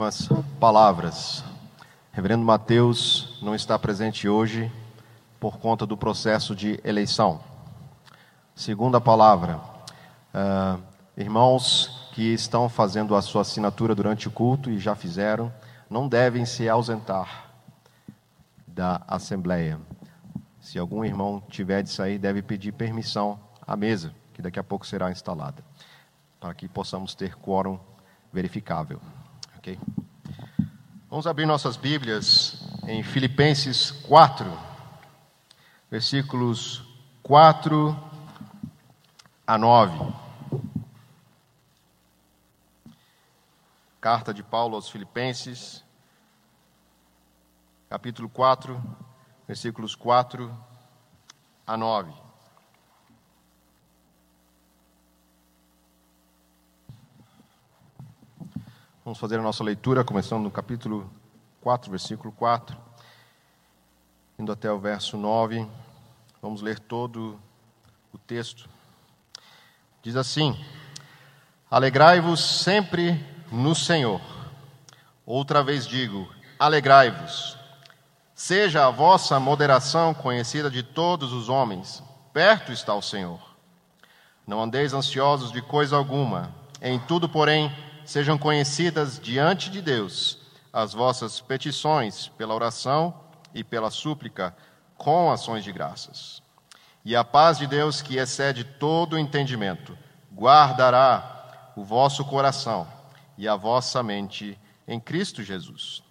[0.00, 0.28] As
[0.60, 1.42] palavras.
[2.12, 4.70] Reverendo Mateus não está presente hoje
[5.40, 7.40] por conta do processo de eleição.
[8.54, 10.80] Segunda palavra, uh,
[11.16, 15.52] irmãos que estão fazendo a sua assinatura durante o culto e já fizeram,
[15.90, 17.50] não devem se ausentar
[18.68, 19.80] da assembleia.
[20.60, 23.36] Se algum irmão tiver de sair, deve pedir permissão
[23.66, 25.60] à mesa, que daqui a pouco será instalada,
[26.38, 27.80] para que possamos ter quórum
[28.32, 29.00] verificável.
[29.68, 29.78] Ok?
[31.10, 34.46] Vamos abrir nossas Bíblias em Filipenses 4,
[35.90, 36.82] versículos
[37.22, 37.94] 4
[39.46, 40.14] a 9.
[44.00, 45.84] Carta de Paulo aos Filipenses,
[47.90, 48.80] capítulo 4,
[49.46, 50.56] versículos 4
[51.66, 52.27] a 9.
[59.08, 61.10] Vamos fazer a nossa leitura, começando no capítulo
[61.62, 62.76] 4, versículo 4,
[64.38, 65.66] indo até o verso 9.
[66.42, 67.40] Vamos ler todo
[68.12, 68.68] o texto.
[70.02, 70.62] Diz assim:
[71.70, 73.18] Alegrai-vos sempre
[73.50, 74.20] no Senhor.
[75.24, 77.56] Outra vez digo: alegrai-vos.
[78.34, 83.40] Seja a vossa moderação conhecida de todos os homens, perto está o Senhor.
[84.46, 87.74] Não andeis ansiosos de coisa alguma, em tudo, porém,
[88.08, 90.38] sejam conhecidas diante de Deus
[90.72, 93.14] as vossas petições pela oração
[93.54, 94.56] e pela súplica
[94.96, 96.42] com ações de graças.
[97.04, 99.96] E a paz de Deus, que excede todo o entendimento,
[100.34, 102.88] guardará o vosso coração
[103.36, 106.02] e a vossa mente em Cristo Jesus.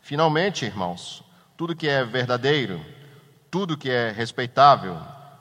[0.00, 1.22] Finalmente, irmãos,
[1.58, 2.82] tudo que é verdadeiro,
[3.50, 4.98] tudo que é respeitável,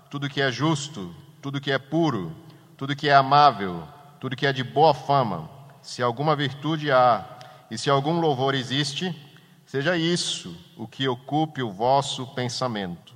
[0.09, 2.35] tudo que é justo, tudo que é puro,
[2.75, 3.87] tudo que é amável,
[4.19, 5.52] tudo que é de boa fama,
[5.83, 7.25] se alguma virtude há
[7.69, 9.13] e se algum louvor existe,
[9.65, 13.13] seja isso o que ocupe o vosso pensamento.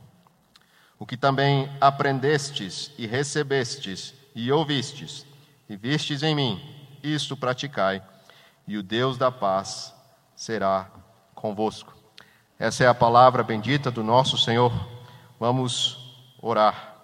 [0.99, 5.25] O que também aprendestes e recebestes e ouvistes
[5.69, 6.61] e vistes em mim,
[7.01, 8.03] isto praticai,
[8.67, 9.93] e o Deus da paz
[10.35, 10.89] será
[11.33, 11.95] convosco.
[12.59, 14.73] Essa é a palavra bendita do nosso Senhor.
[15.39, 16.95] Vamos orar.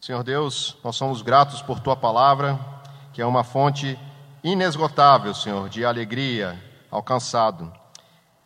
[0.00, 2.77] Senhor Deus, nós somos gratos por tua palavra
[3.18, 3.98] que é uma fonte
[4.44, 6.56] inesgotável, Senhor, de alegria
[6.88, 7.72] alcançado,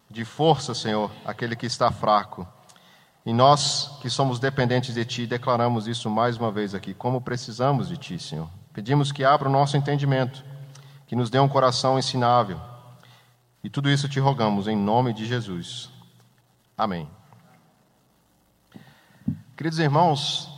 [0.08, 2.48] de força, Senhor, aquele que está fraco.
[3.26, 7.86] E nós que somos dependentes de Ti, declaramos isso mais uma vez aqui, como precisamos
[7.86, 8.48] de Ti, Senhor.
[8.72, 10.42] Pedimos que abra o nosso entendimento,
[11.06, 12.58] que nos dê um coração ensinável.
[13.62, 15.90] E tudo isso te rogamos em nome de Jesus.
[16.78, 17.06] Amém.
[19.54, 20.48] Queridos irmãos,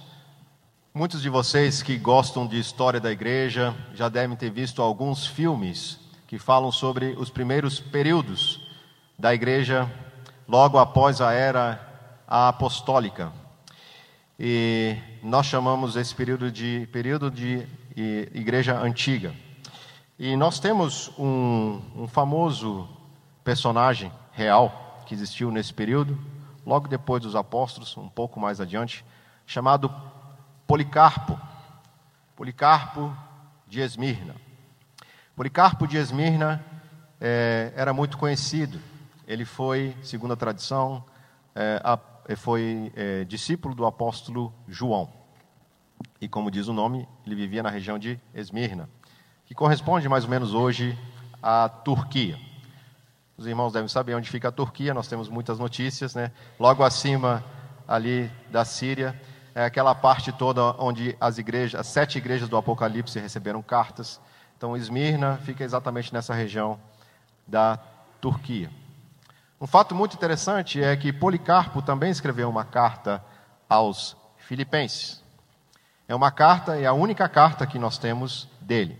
[0.96, 5.98] Muitos de vocês que gostam de história da igreja já devem ter visto alguns filmes
[6.28, 8.60] que falam sobre os primeiros períodos
[9.18, 9.90] da igreja
[10.46, 11.80] logo após a era
[12.28, 13.32] apostólica.
[14.38, 17.66] E nós chamamos esse período de período de
[18.32, 19.34] igreja antiga.
[20.16, 22.88] E nós temos um, um famoso
[23.42, 26.16] personagem real que existiu nesse período,
[26.64, 29.04] logo depois dos apóstolos, um pouco mais adiante,
[29.44, 29.92] chamado
[30.66, 31.38] Policarpo,
[32.34, 33.14] Policarpo
[33.68, 34.34] de Esmirna.
[35.36, 36.64] Policarpo de Esmirna
[37.20, 38.80] é, era muito conhecido.
[39.26, 41.04] Ele foi, segundo a tradição,
[41.54, 41.98] é, a,
[42.36, 45.12] foi é, discípulo do apóstolo João.
[46.20, 48.88] E como diz o nome, ele vivia na região de Esmirna,
[49.44, 50.98] que corresponde mais ou menos hoje
[51.42, 52.38] à Turquia.
[53.36, 56.32] Os irmãos devem saber onde fica a Turquia, nós temos muitas notícias, né?
[56.58, 57.44] Logo acima
[57.86, 59.20] ali da Síria
[59.54, 64.20] é aquela parte toda onde as igrejas, as sete igrejas do Apocalipse receberam cartas.
[64.56, 66.78] Então, Esmirna fica exatamente nessa região
[67.46, 67.78] da
[68.20, 68.70] Turquia.
[69.60, 73.24] Um fato muito interessante é que Policarpo também escreveu uma carta
[73.68, 75.22] aos Filipenses.
[76.08, 78.98] É uma carta, é a única carta que nós temos dele.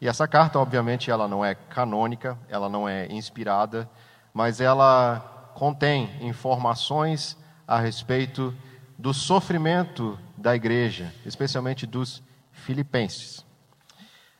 [0.00, 3.88] E essa carta, obviamente, ela não é canônica, ela não é inspirada,
[4.32, 7.36] mas ela contém informações
[7.66, 8.54] a respeito
[8.98, 13.38] do sofrimento da igreja, especialmente dos filipenses.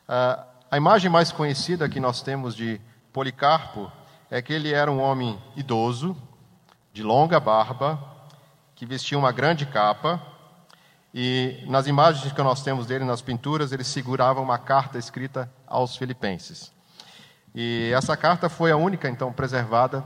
[0.09, 2.81] Uh, a imagem mais conhecida que nós temos de
[3.13, 3.91] Policarpo
[4.29, 6.17] é que ele era um homem idoso,
[6.93, 7.99] de longa barba,
[8.75, 10.21] que vestia uma grande capa,
[11.15, 15.97] e nas imagens que nós temos dele, nas pinturas, ele segurava uma carta escrita aos
[15.97, 16.73] filipenses.
[17.55, 20.05] E essa carta foi a única, então, preservada.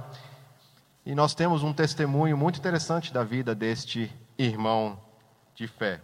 [1.05, 4.99] E nós temos um testemunho muito interessante da vida deste irmão
[5.55, 6.01] de fé.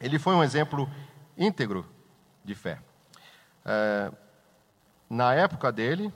[0.00, 0.88] Ele foi um exemplo
[1.36, 1.86] íntegro
[2.44, 2.80] de fé.
[3.64, 4.12] É,
[5.08, 6.12] na época dele,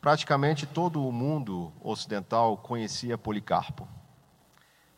[0.00, 3.88] praticamente todo o mundo ocidental conhecia Policarpo.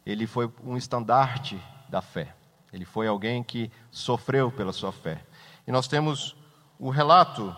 [0.05, 2.35] Ele foi um estandarte da fé.
[2.73, 5.25] Ele foi alguém que sofreu pela sua fé.
[5.67, 6.37] E nós temos
[6.79, 7.57] o relato,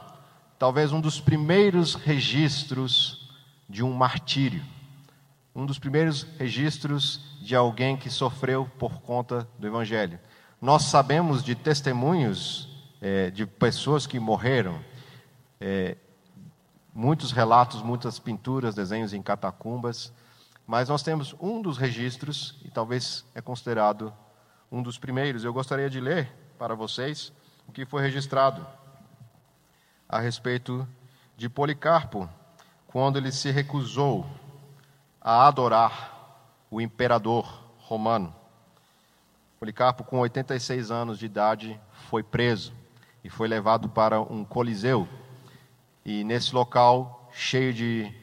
[0.59, 3.31] talvez um dos primeiros registros
[3.69, 4.63] de um martírio.
[5.57, 10.21] Um dos primeiros registros de alguém que sofreu por conta do Evangelho.
[10.61, 12.69] Nós sabemos de testemunhos
[13.01, 14.79] é, de pessoas que morreram,
[15.59, 15.97] é,
[16.95, 20.13] muitos relatos, muitas pinturas, desenhos em catacumbas,
[20.67, 24.13] mas nós temos um dos registros, e talvez é considerado
[24.71, 25.43] um dos primeiros.
[25.43, 27.33] Eu gostaria de ler para vocês
[27.67, 28.67] o que foi registrado
[30.07, 30.87] a respeito
[31.35, 32.29] de Policarpo,
[32.89, 34.27] quando ele se recusou
[35.27, 36.39] a adorar
[36.71, 37.45] o imperador
[37.81, 38.33] romano.
[39.59, 42.73] Policarpo, com 86 anos de idade, foi preso
[43.25, 45.09] e foi levado para um coliseu.
[46.05, 48.15] E nesse local, cheio de,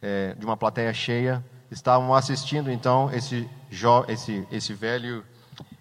[0.00, 3.50] é, de uma plateia cheia, estavam assistindo então esse,
[4.06, 5.26] esse, esse velho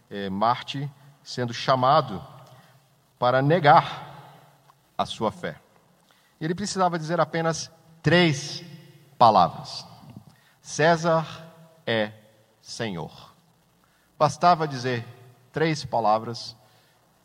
[0.09, 0.89] é, Marte
[1.21, 2.19] sendo chamado
[3.19, 4.41] para negar
[4.97, 5.55] a sua fé.
[6.41, 7.71] Ele precisava dizer apenas
[8.01, 8.63] três
[9.19, 9.92] palavras:
[10.63, 11.27] César
[11.85, 12.13] é
[12.61, 13.35] Senhor.
[14.17, 15.05] Bastava dizer
[15.51, 16.55] três palavras,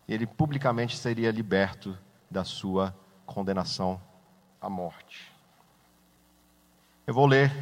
[0.09, 1.97] ele publicamente seria liberto
[2.29, 2.93] da sua
[3.25, 4.03] condenação
[4.61, 5.33] à morte.
[7.07, 7.53] Eu vou ler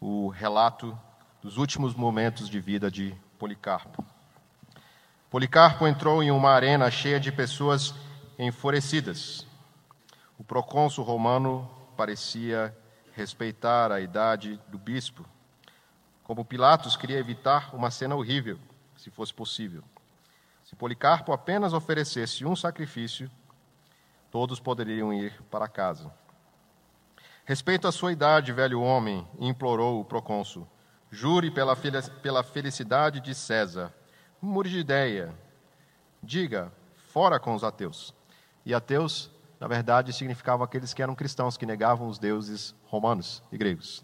[0.00, 0.98] o relato
[1.40, 4.04] dos últimos momentos de vida de Policarpo.
[5.30, 7.94] Policarpo entrou em uma arena cheia de pessoas
[8.36, 9.46] enfurecidas.
[10.36, 12.76] O procônsul romano parecia
[13.14, 15.24] respeitar a idade do bispo,
[16.22, 18.58] como Pilatos queria evitar uma cena horrível,
[18.96, 19.82] se fosse possível.
[20.64, 23.30] Se Policarpo apenas oferecesse um sacrifício,
[24.30, 26.12] todos poderiam ir para casa.
[27.44, 30.66] Respeito à sua idade, velho homem, implorou o procônsul.
[31.10, 31.76] Jure pela,
[32.22, 33.92] pela felicidade de César
[34.44, 35.32] Mure de ideia.
[36.20, 38.12] Diga, fora com os ateus.
[38.66, 39.30] E ateus,
[39.62, 44.02] na verdade, significavam aqueles que eram cristãos, que negavam os deuses romanos e gregos.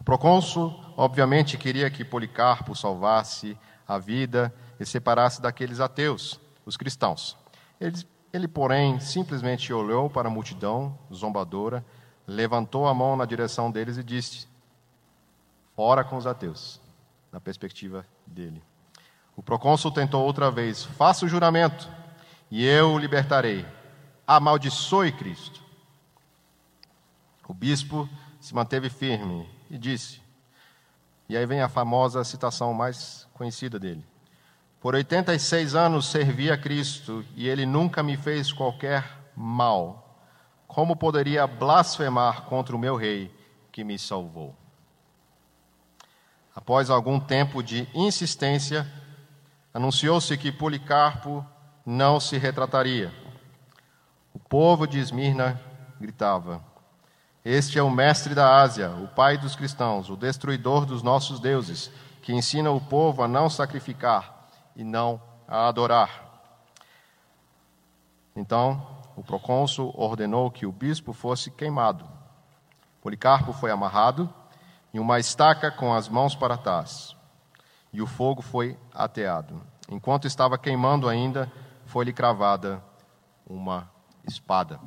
[0.00, 7.36] O procônsul, obviamente, queria que Policarpo salvasse a vida e separasse daqueles ateus, os cristãos.
[7.80, 7.96] Ele,
[8.32, 11.84] ele, porém, simplesmente olhou para a multidão zombadora,
[12.26, 14.48] levantou a mão na direção deles e disse:
[15.76, 16.80] Fora com os ateus,
[17.30, 18.60] na perspectiva dele.
[19.36, 21.88] O procônsul tentou outra vez: faça o juramento,
[22.50, 23.75] e eu o libertarei.
[24.26, 25.62] Amaldiçoe Cristo.
[27.46, 28.08] O bispo
[28.40, 30.20] se manteve firme e disse:
[31.28, 34.04] e aí vem a famosa citação mais conhecida dele.
[34.80, 40.20] Por 86 anos servi a Cristo e ele nunca me fez qualquer mal.
[40.68, 43.34] Como poderia blasfemar contra o meu rei
[43.72, 44.54] que me salvou?
[46.54, 48.86] Após algum tempo de insistência,
[49.74, 51.44] anunciou-se que Policarpo
[51.84, 53.12] não se retrataria.
[54.48, 55.60] Povo de Esmirna
[56.00, 56.62] gritava:
[57.44, 61.90] Este é o mestre da Ásia, o pai dos cristãos, o destruidor dos nossos deuses,
[62.22, 66.24] que ensina o povo a não sacrificar e não a adorar.
[68.36, 72.06] Então, o procônsul ordenou que o bispo fosse queimado.
[73.00, 74.32] Policarpo foi amarrado
[74.94, 77.16] em uma estaca com as mãos para trás
[77.92, 79.60] e o fogo foi ateado.
[79.88, 81.50] Enquanto estava queimando ainda,
[81.86, 82.82] foi-lhe cravada
[83.48, 83.95] uma
[84.26, 84.80] espada.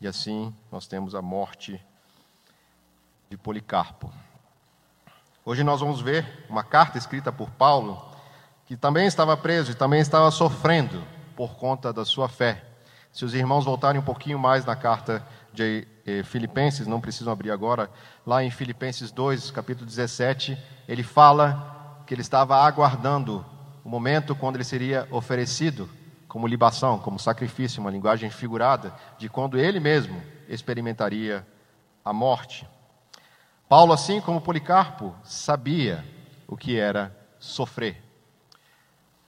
[0.00, 1.80] E assim nós temos a morte
[3.30, 4.12] de Policarpo.
[5.44, 8.02] Hoje nós vamos ver uma carta escrita por Paulo,
[8.66, 11.02] que também estava preso e também estava sofrendo
[11.36, 12.64] por conta da sua fé.
[13.12, 17.50] Se os irmãos voltarem um pouquinho mais na carta de eh, Filipenses, não precisam abrir
[17.50, 17.90] agora,
[18.26, 20.58] lá em Filipenses 2, capítulo 17,
[20.88, 23.44] ele fala que ele estava aguardando
[23.84, 25.88] o momento quando ele seria oferecido
[26.34, 31.46] como libação, como sacrifício, uma linguagem figurada de quando ele mesmo experimentaria
[32.04, 32.68] a morte.
[33.68, 36.04] Paulo, assim como Policarpo, sabia
[36.48, 38.02] o que era sofrer.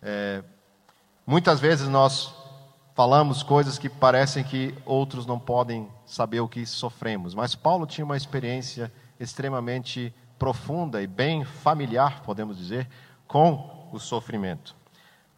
[0.02, 0.42] É,
[1.24, 2.34] muitas vezes nós
[2.92, 8.04] falamos coisas que parecem que outros não podem saber o que sofremos, mas Paulo tinha
[8.04, 12.88] uma experiência extremamente profunda e bem familiar, podemos dizer,
[13.28, 14.74] com o sofrimento.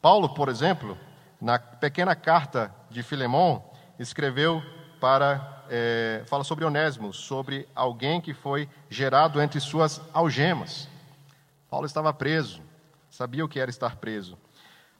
[0.00, 0.96] Paulo, por exemplo,
[1.40, 3.64] na pequena carta de Filemão,
[3.99, 4.62] escreveu
[5.00, 10.88] para é, fala sobre Onésimo, sobre alguém que foi gerado entre suas algemas.
[11.71, 12.62] Paulo estava preso,
[13.11, 14.38] sabia o que era estar preso.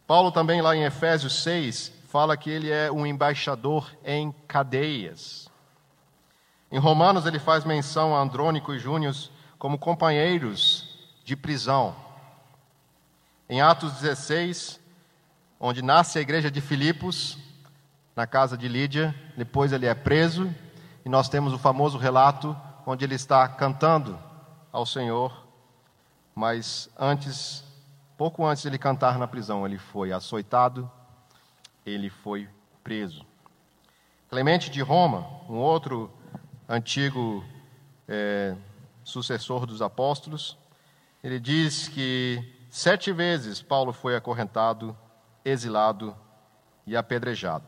[0.07, 5.51] Paulo também lá em Efésios 6 fala que ele é um embaixador em cadeias.
[6.71, 9.15] Em Romanos, ele faz menção a Andrônico e Júnior
[9.59, 11.97] como companheiros de prisão.
[13.49, 14.78] Em Atos 16,
[15.61, 17.39] onde nasce a igreja de Filipos,
[18.15, 20.53] na casa de Lídia, depois ele é preso,
[21.05, 24.19] e nós temos o famoso relato onde ele está cantando
[24.73, 25.47] ao Senhor,
[26.35, 27.65] mas antes,
[28.17, 30.91] pouco antes de ele cantar na prisão, ele foi açoitado,
[31.85, 32.49] ele foi
[32.85, 33.25] preso.
[34.29, 36.11] Clemente de Roma, um outro
[36.69, 37.45] antigo
[38.07, 38.55] é,
[39.03, 40.57] sucessor dos apóstolos,
[41.23, 44.97] ele diz que sete vezes Paulo foi acorrentado,
[45.49, 46.17] exilado
[46.87, 47.67] e apedrejado.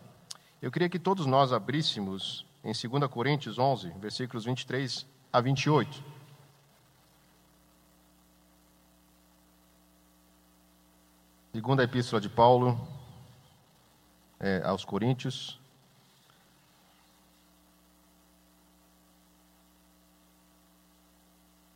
[0.60, 6.04] Eu queria que todos nós abríssemos em 2 Coríntios 11, versículos 23 a 28.
[11.52, 12.78] Segunda Epístola de Paulo
[14.38, 15.58] é, aos Coríntios,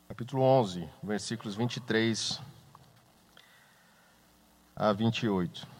[0.08, 2.40] capítulo 11, versículos 23
[4.76, 5.73] a 28.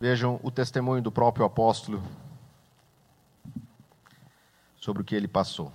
[0.00, 2.02] Vejam o testemunho do próprio apóstolo
[4.74, 5.70] sobre o que ele passou.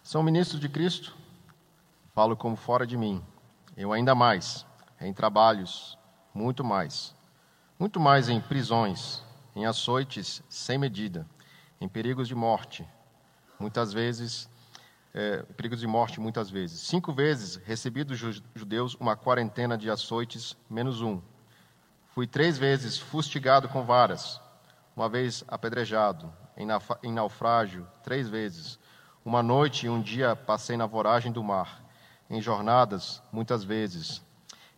[0.00, 1.16] São ministros de Cristo,
[2.14, 3.20] falo como fora de mim,
[3.76, 4.64] eu ainda mais,
[5.00, 5.98] em trabalhos,
[6.32, 7.12] muito mais,
[7.80, 9.20] muito mais em prisões,
[9.56, 11.26] em açoites sem medida,
[11.80, 12.88] em perigos de morte,
[13.58, 14.48] muitas vezes,
[15.14, 16.80] é, perigos de morte muitas vezes.
[16.80, 18.18] Cinco vezes recebi dos
[18.54, 21.22] judeus uma quarentena de açoites, menos um.
[22.08, 24.40] Fui três vezes fustigado com varas,
[24.96, 26.32] uma vez apedrejado,
[27.02, 28.78] em naufrágio, três vezes.
[29.24, 31.82] Uma noite e um dia passei na voragem do mar,
[32.28, 34.22] em jornadas, muitas vezes,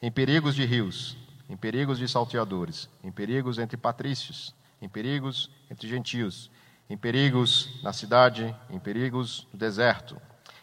[0.00, 1.16] em perigos de rios,
[1.48, 6.50] em perigos de salteadores, em perigos entre patrícios, em perigos entre gentios,
[6.88, 10.20] em perigos na cidade, em perigos no deserto,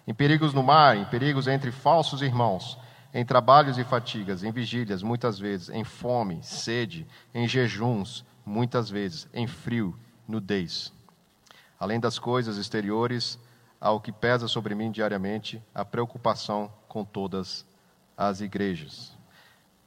[0.07, 2.77] em perigos no mar, em perigos entre falsos irmãos,
[3.13, 9.27] em trabalhos e fatigas, em vigílias, muitas vezes, em fome, sede, em jejuns, muitas vezes,
[9.33, 10.91] em frio, nudez.
[11.79, 13.37] Além das coisas exteriores,
[13.79, 17.65] ao que pesa sobre mim diariamente, a preocupação com todas
[18.17, 19.11] as igrejas.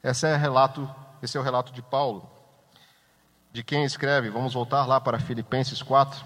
[0.02, 0.88] Esse é, relato,
[1.22, 2.30] esse é o relato de Paulo.
[3.56, 6.22] De quem escreve, vamos voltar lá para Filipenses 4.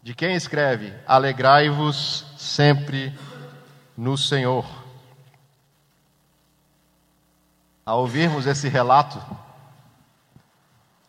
[0.00, 3.12] De quem escreve: Alegrai-vos sempre
[3.96, 4.64] no Senhor.
[7.84, 9.20] Ao ouvirmos esse relato,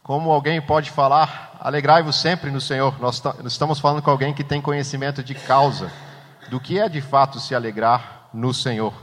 [0.02, 3.00] como alguém pode falar, alegrai-vos sempre no Senhor?
[3.00, 5.92] Nós estamos falando com alguém que tem conhecimento de causa,
[6.50, 8.96] do que é de fato se alegrar no Senhor.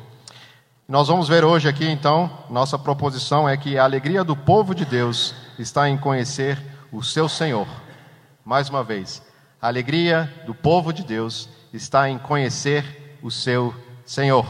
[0.88, 4.84] Nós vamos ver hoje aqui, então, nossa proposição é que a alegria do povo de
[4.84, 7.66] Deus está em conhecer o seu Senhor.
[8.44, 9.22] Mais uma vez,
[9.60, 14.46] a alegria do povo de Deus está em conhecer o seu Senhor.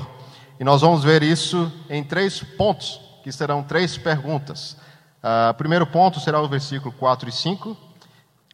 [0.59, 4.77] E nós vamos ver isso em três pontos, que serão três perguntas.
[5.19, 7.77] Uh, primeiro ponto será o versículo 4 e 5,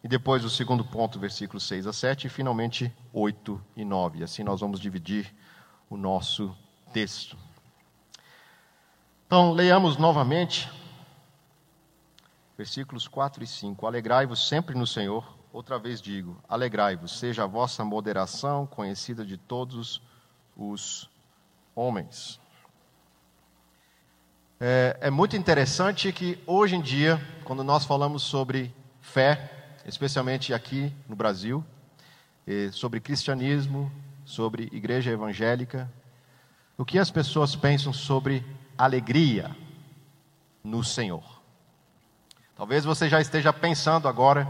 [0.03, 4.23] e depois o segundo ponto, versículo 6 a 7, e finalmente 8 e 9.
[4.23, 5.33] Assim nós vamos dividir
[5.89, 6.55] o nosso
[6.91, 7.37] texto.
[9.27, 10.69] Então, leiamos novamente,
[12.63, 13.85] versículos 4 e 5.
[13.85, 15.37] Alegrai-vos sempre no Senhor.
[15.51, 20.01] Outra vez digo: alegrai-vos, seja a vossa moderação conhecida de todos
[20.55, 21.09] os
[21.75, 22.39] homens.
[24.61, 29.51] É, é, muito interessante que hoje em dia, quando nós falamos sobre fé,
[29.85, 31.65] especialmente aqui no Brasil,
[32.71, 33.91] sobre cristianismo,
[34.23, 35.91] sobre igreja evangélica,
[36.77, 38.45] o que as pessoas pensam sobre
[38.77, 39.53] alegria
[40.63, 41.32] no Senhor.
[42.55, 44.47] Talvez você já esteja pensando agora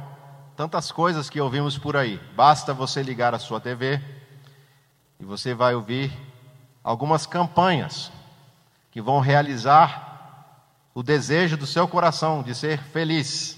[0.58, 2.18] tantas coisas que ouvimos por aí.
[2.36, 4.02] Basta você ligar a sua TV
[5.20, 6.12] e você vai ouvir
[6.84, 8.12] algumas campanhas
[8.92, 10.12] que vão realizar
[10.94, 13.58] o desejo do seu coração de ser feliz.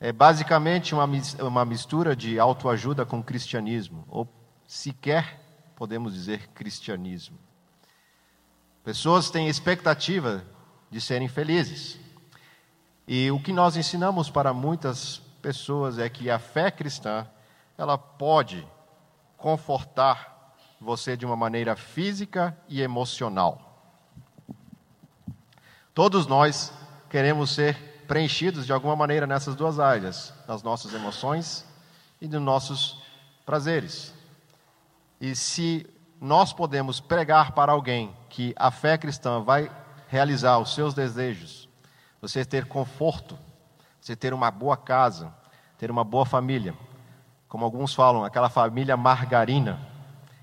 [0.00, 1.08] É basicamente uma,
[1.40, 4.26] uma mistura de autoajuda com cristianismo, ou
[4.66, 5.40] sequer
[5.76, 7.38] podemos dizer cristianismo.
[8.82, 10.42] Pessoas têm expectativa
[10.90, 11.98] de serem felizes.
[13.10, 17.26] E o que nós ensinamos para muitas pessoas é que a fé cristã,
[17.78, 18.68] ela pode
[19.38, 23.94] confortar você de uma maneira física e emocional.
[25.94, 26.70] Todos nós
[27.08, 31.66] queremos ser preenchidos de alguma maneira nessas duas áreas, nas nossas emoções
[32.20, 33.02] e nos nossos
[33.46, 34.12] prazeres.
[35.18, 35.86] E se
[36.20, 39.70] nós podemos pregar para alguém que a fé cristã vai
[40.08, 41.67] realizar os seus desejos,
[42.20, 43.38] você ter conforto,
[44.00, 45.32] você ter uma boa casa,
[45.76, 46.74] ter uma boa família,
[47.48, 49.80] como alguns falam, aquela família margarina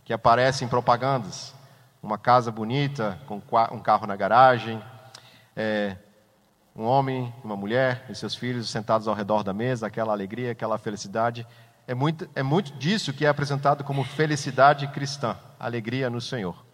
[0.03, 1.53] que aparece em propagandas,
[2.01, 3.41] uma casa bonita, com
[3.71, 4.81] um carro na garagem,
[5.55, 5.97] é,
[6.75, 10.77] um homem, uma mulher e seus filhos sentados ao redor da mesa, aquela alegria, aquela
[10.77, 11.47] felicidade.
[11.87, 16.65] É muito, é muito disso que é apresentado como felicidade cristã, alegria no Senhor.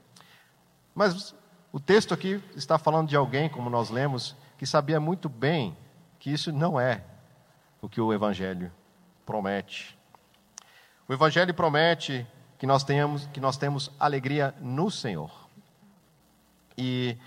[0.96, 1.36] Mas
[1.72, 5.76] o texto aqui está falando de alguém, como nós lemos, que sabia muito bem
[6.20, 7.04] que isso não é
[7.82, 8.72] o que o Evangelho
[9.26, 9.98] promete.
[11.08, 12.28] O Evangelho promete
[12.60, 15.32] que nós tenhamos, que nós temos alegria no Senhor.
[16.78, 17.18] E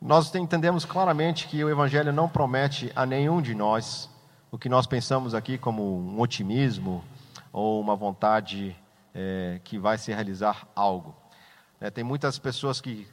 [0.00, 4.08] nós entendemos claramente que o Evangelho não promete a nenhum de nós
[4.50, 7.04] o que nós pensamos aqui como um otimismo
[7.52, 8.74] ou uma vontade
[9.14, 11.14] é, que vai se realizar algo.
[11.78, 13.06] É, tem muitas pessoas que,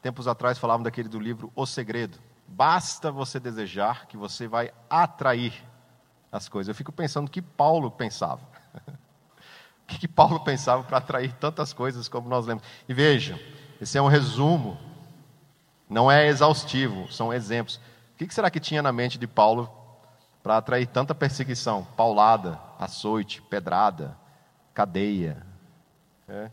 [0.00, 2.31] tempos atrás, falavam daquele do livro O Segredo.
[2.54, 5.54] Basta você desejar que você vai atrair
[6.30, 6.68] as coisas.
[6.68, 8.42] Eu fico pensando o que Paulo pensava.
[9.84, 12.62] o que Paulo pensava para atrair tantas coisas como nós lemos.
[12.86, 13.40] E veja,
[13.80, 14.78] esse é um resumo
[15.88, 17.76] não é exaustivo, são exemplos.
[18.14, 19.70] O que será que tinha na mente de Paulo
[20.42, 21.86] para atrair tanta perseguição?
[21.96, 24.14] Paulada, açoite, pedrada,
[24.74, 25.42] cadeia.
[26.28, 26.50] É.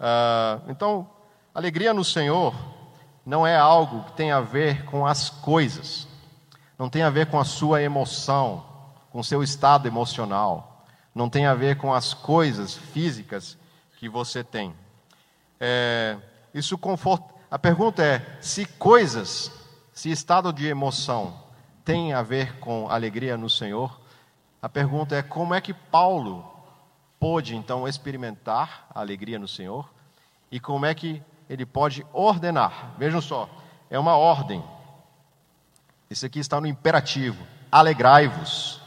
[0.00, 1.08] Uh, então,
[1.54, 2.54] alegria no Senhor
[3.24, 6.08] não é algo que tem a ver com as coisas,
[6.78, 8.64] não tem a ver com a sua emoção,
[9.10, 13.56] com o seu estado emocional, não tem a ver com as coisas físicas
[13.98, 14.74] que você tem.
[15.60, 16.16] É,
[16.54, 19.52] isso conforta a pergunta é: se coisas,
[19.92, 21.38] se estado de emoção
[21.84, 24.00] tem a ver com alegria no Senhor,
[24.62, 26.50] a pergunta é: como é que Paulo
[27.20, 29.86] pôde então experimentar a alegria no Senhor?
[30.50, 32.94] E como é que ele pode ordenar?
[32.98, 33.48] Vejam só,
[33.90, 34.62] é uma ordem.
[36.10, 38.80] Isso aqui está no imperativo: alegrai-vos.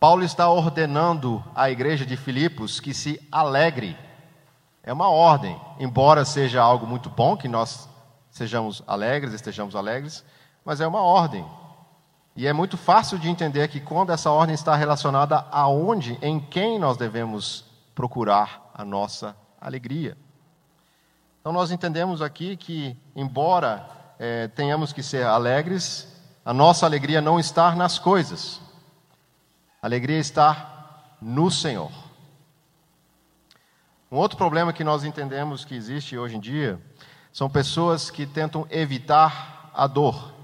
[0.00, 3.96] Paulo está ordenando à igreja de Filipos que se alegre
[4.88, 7.86] é uma ordem, embora seja algo muito bom que nós
[8.30, 10.24] sejamos alegres, estejamos alegres,
[10.64, 11.44] mas é uma ordem.
[12.34, 16.78] E é muito fácil de entender que quando essa ordem está relacionada aonde, em quem
[16.78, 20.16] nós devemos procurar a nossa alegria.
[21.48, 26.06] Então nós entendemos aqui que, embora é, tenhamos que ser alegres,
[26.44, 28.60] a nossa alegria não está nas coisas.
[29.80, 31.90] A alegria está no Senhor.
[34.12, 36.78] Um outro problema que nós entendemos que existe hoje em dia
[37.32, 40.34] são pessoas que tentam evitar a dor.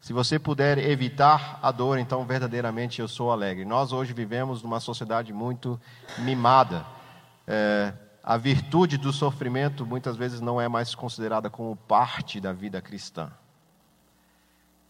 [0.00, 3.66] Se você puder evitar a dor, então verdadeiramente eu sou alegre.
[3.66, 5.78] Nós hoje vivemos numa sociedade muito
[6.16, 6.82] mimada.
[7.46, 7.92] É,
[8.26, 13.30] a virtude do sofrimento muitas vezes não é mais considerada como parte da vida cristã.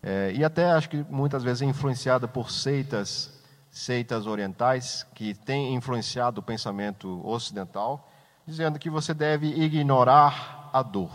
[0.00, 3.32] É, e até acho que muitas vezes é influenciada por seitas
[3.72, 8.08] seitas orientais que têm influenciado o pensamento ocidental,
[8.46, 11.10] dizendo que você deve ignorar a dor.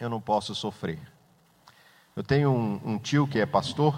[0.00, 0.98] Eu não posso sofrer.
[2.16, 3.94] Eu tenho um, um tio que é pastor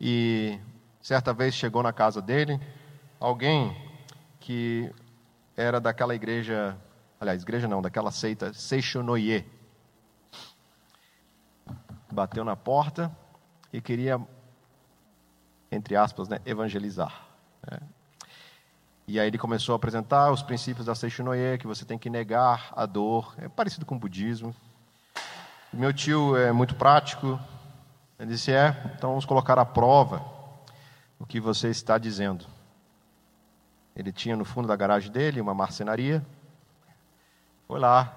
[0.00, 0.58] e
[1.00, 2.60] certa vez chegou na casa dele
[3.20, 3.76] alguém
[4.40, 4.92] que
[5.60, 6.76] era daquela igreja,
[7.20, 9.44] aliás, igreja não, daquela seita Seixonoye.
[12.10, 13.10] Bateu na porta
[13.72, 14.20] e queria
[15.70, 17.22] entre aspas, né, evangelizar.
[17.70, 17.78] Né?
[19.06, 22.72] E aí ele começou a apresentar os princípios da Seishinoye, que você tem que negar
[22.76, 23.34] a dor.
[23.38, 24.54] É parecido com o budismo.
[25.72, 27.38] Meu tio é muito prático.
[28.18, 30.24] Ele disse: É, então vamos colocar à prova
[31.18, 32.46] o que você está dizendo.
[34.00, 36.26] Ele tinha no fundo da garagem dele uma marcenaria.
[37.68, 38.12] Foi lá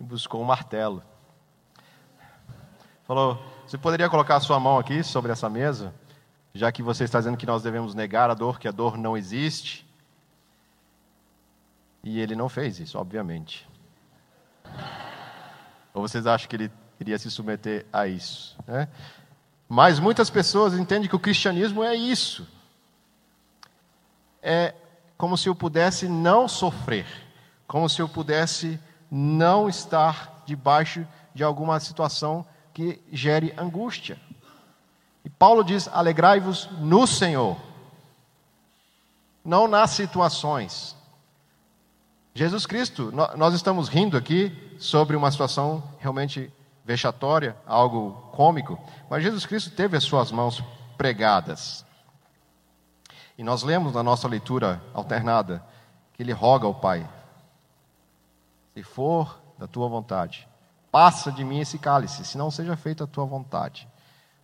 [0.00, 1.02] e buscou um martelo.
[3.04, 5.92] Falou: Você poderia colocar a sua mão aqui sobre essa mesa?
[6.58, 9.16] já que você está dizendo que nós devemos negar a dor, que a dor não
[9.16, 9.86] existe.
[12.02, 13.68] E ele não fez isso, obviamente.
[15.94, 18.56] Ou vocês acham que ele iria se submeter a isso?
[18.66, 18.88] Né?
[19.68, 22.46] Mas muitas pessoas entendem que o cristianismo é isso.
[24.42, 24.74] É
[25.18, 27.04] como se eu pudesse não sofrer,
[27.66, 28.78] como se eu pudesse
[29.10, 31.04] não estar debaixo
[31.34, 34.16] de alguma situação que gere angústia.
[35.24, 37.56] E Paulo diz: alegrai-vos no Senhor,
[39.44, 40.96] não nas situações.
[42.32, 46.52] Jesus Cristo, nós estamos rindo aqui sobre uma situação realmente
[46.84, 48.78] vexatória, algo cômico,
[49.10, 50.62] mas Jesus Cristo teve as suas mãos
[50.96, 51.84] pregadas.
[53.38, 55.64] E nós lemos na nossa leitura alternada
[56.12, 57.08] que ele roga ao Pai:
[58.74, 60.48] Se for da tua vontade,
[60.90, 63.88] passa de mim esse cálice, se não seja feita a tua vontade.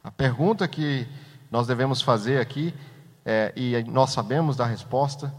[0.02, 1.08] A pergunta que
[1.50, 2.72] nós devemos fazer aqui,
[3.24, 5.34] é, e nós sabemos da resposta,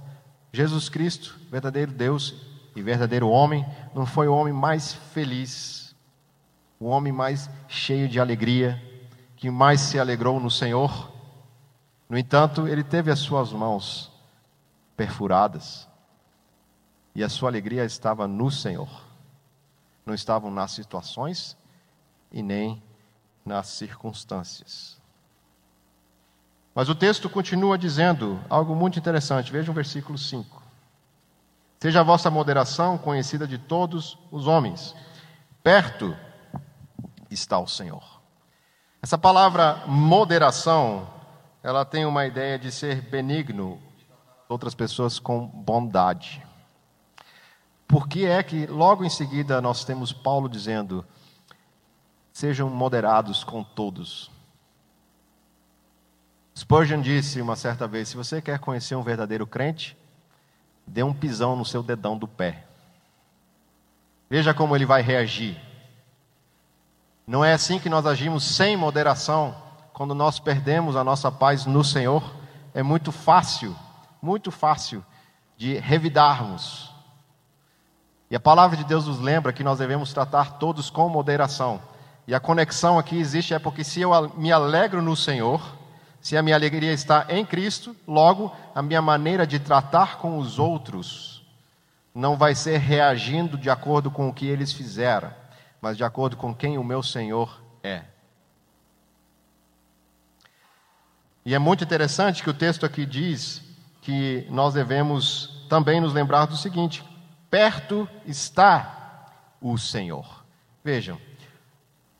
[0.51, 2.35] Jesus Cristo, verdadeiro Deus
[2.75, 5.95] e verdadeiro homem, não foi o homem mais feliz,
[6.79, 8.81] o homem mais cheio de alegria,
[9.37, 11.14] que mais se alegrou no Senhor.
[12.09, 14.11] No entanto, ele teve as suas mãos
[14.95, 15.87] perfuradas,
[17.13, 18.89] e a sua alegria estava no Senhor,
[20.05, 21.57] não estavam nas situações
[22.31, 22.83] e nem
[23.45, 24.99] nas circunstâncias.
[26.75, 29.49] Mas o texto continua dizendo algo muito interessante.
[29.49, 30.61] Veja o versículo 5.
[31.79, 34.93] Seja a vossa moderação conhecida de todos os homens.
[35.63, 36.15] Perto
[37.31, 38.03] está o Senhor.
[39.01, 41.07] Essa palavra moderação,
[41.65, 43.81] ela tem uma ideia de ser benigno,
[44.47, 46.45] outras pessoas com bondade.
[47.87, 51.03] Por que é que logo em seguida nós temos Paulo dizendo:
[52.31, 54.29] sejam moderados com todos?
[56.55, 59.97] Spurgeon disse uma certa vez: se você quer conhecer um verdadeiro crente,
[60.85, 62.63] dê um pisão no seu dedão do pé.
[64.29, 65.59] Veja como ele vai reagir.
[67.25, 69.64] Não é assim que nós agimos sem moderação,
[69.95, 72.35] quando nós perdemos a nossa paz no Senhor.
[72.73, 73.73] É muito fácil,
[74.21, 75.03] muito fácil
[75.57, 76.93] de revidarmos.
[78.29, 81.79] E a palavra de Deus nos lembra que nós devemos tratar todos com moderação.
[82.27, 85.61] E a conexão aqui existe é porque se eu me alegro no Senhor,
[86.19, 90.59] se a minha alegria está em Cristo, logo a minha maneira de tratar com os
[90.59, 91.41] outros
[92.13, 95.31] não vai ser reagindo de acordo com o que eles fizeram,
[95.79, 98.14] mas de acordo com quem o meu Senhor é.
[101.45, 103.61] E é muito interessante que o texto aqui diz
[104.01, 107.03] que nós devemos também nos lembrar do seguinte:
[107.51, 109.29] perto está
[109.61, 110.43] o Senhor.
[110.83, 111.19] Vejam,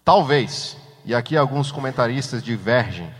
[0.03, 3.11] talvez, e aqui alguns comentaristas divergem,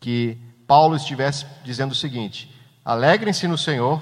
[0.00, 2.50] que Paulo estivesse dizendo o seguinte:
[2.82, 4.00] alegrem-se no Senhor,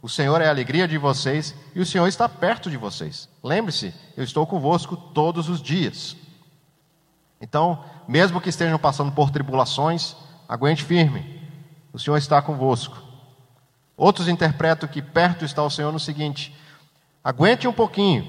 [0.00, 3.28] o Senhor é a alegria de vocês e o Senhor está perto de vocês.
[3.42, 6.16] Lembre-se, eu estou convosco todos os dias.
[7.38, 10.16] Então, mesmo que estejam passando por tribulações,
[10.48, 11.42] aguente firme,
[11.92, 12.96] o Senhor está convosco.
[13.96, 16.56] Outros interpretam que perto está o Senhor no seguinte:
[17.22, 18.26] aguente um pouquinho,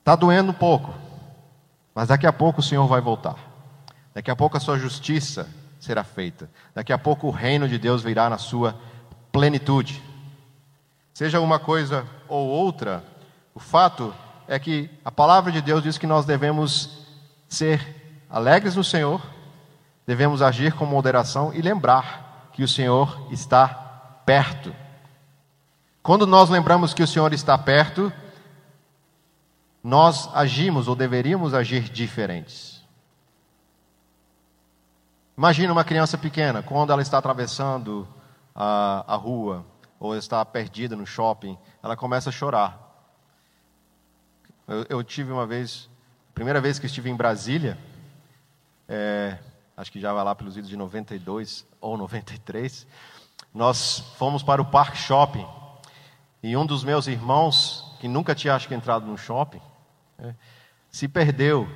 [0.00, 0.94] está doendo um pouco,
[1.94, 3.36] mas daqui a pouco o Senhor vai voltar.
[4.12, 5.48] Daqui a pouco a sua justiça
[5.80, 6.48] será feita.
[6.74, 8.78] Daqui a pouco o reino de Deus virá na sua
[9.32, 10.02] plenitude.
[11.12, 13.04] Seja uma coisa ou outra,
[13.54, 14.14] o fato
[14.46, 17.06] é que a palavra de Deus diz que nós devemos
[17.48, 19.20] ser alegres no Senhor,
[20.06, 23.68] devemos agir com moderação e lembrar que o Senhor está
[24.24, 24.74] perto.
[26.02, 28.12] Quando nós lembramos que o Senhor está perto,
[29.82, 32.82] nós agimos ou deveríamos agir diferentes.
[35.36, 38.06] Imagina uma criança pequena, quando ela está atravessando
[38.54, 39.64] a, a rua,
[39.98, 42.78] ou está perdida no shopping, ela começa a chorar.
[44.68, 45.88] Eu, eu tive uma vez,
[46.34, 47.78] primeira vez que estive em Brasília,
[48.88, 49.38] é,
[49.76, 52.86] acho que já vai lá pelos idos de 92 ou 93,
[53.52, 55.46] nós fomos para o Parque Shopping,
[56.42, 59.62] e um dos meus irmãos, que nunca tinha acho que entrado no shopping,
[60.18, 60.34] é,
[60.90, 61.66] se perdeu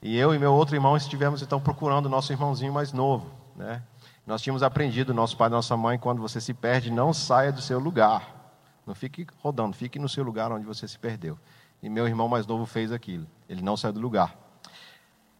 [0.00, 3.32] e eu e meu outro irmão estivemos então procurando o nosso irmãozinho mais novo.
[3.56, 3.82] Né?
[4.26, 7.62] Nós tínhamos aprendido, nosso pai e nossa mãe, quando você se perde, não saia do
[7.62, 8.54] seu lugar.
[8.86, 11.38] Não fique rodando, fique no seu lugar onde você se perdeu.
[11.82, 13.26] E meu irmão mais novo fez aquilo.
[13.48, 14.36] Ele não saiu do lugar.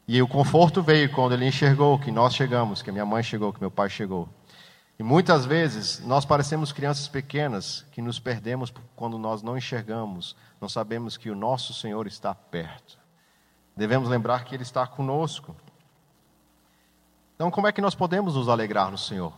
[0.07, 3.61] E o conforto veio quando ele enxergou que nós chegamos, que minha mãe chegou, que
[3.61, 4.29] meu pai chegou.
[4.99, 10.69] E muitas vezes nós parecemos crianças pequenas que nos perdemos quando nós não enxergamos, não
[10.69, 12.99] sabemos que o nosso Senhor está perto.
[13.75, 15.57] Devemos lembrar que Ele está conosco.
[17.35, 19.33] Então, como é que nós podemos nos alegrar no Senhor?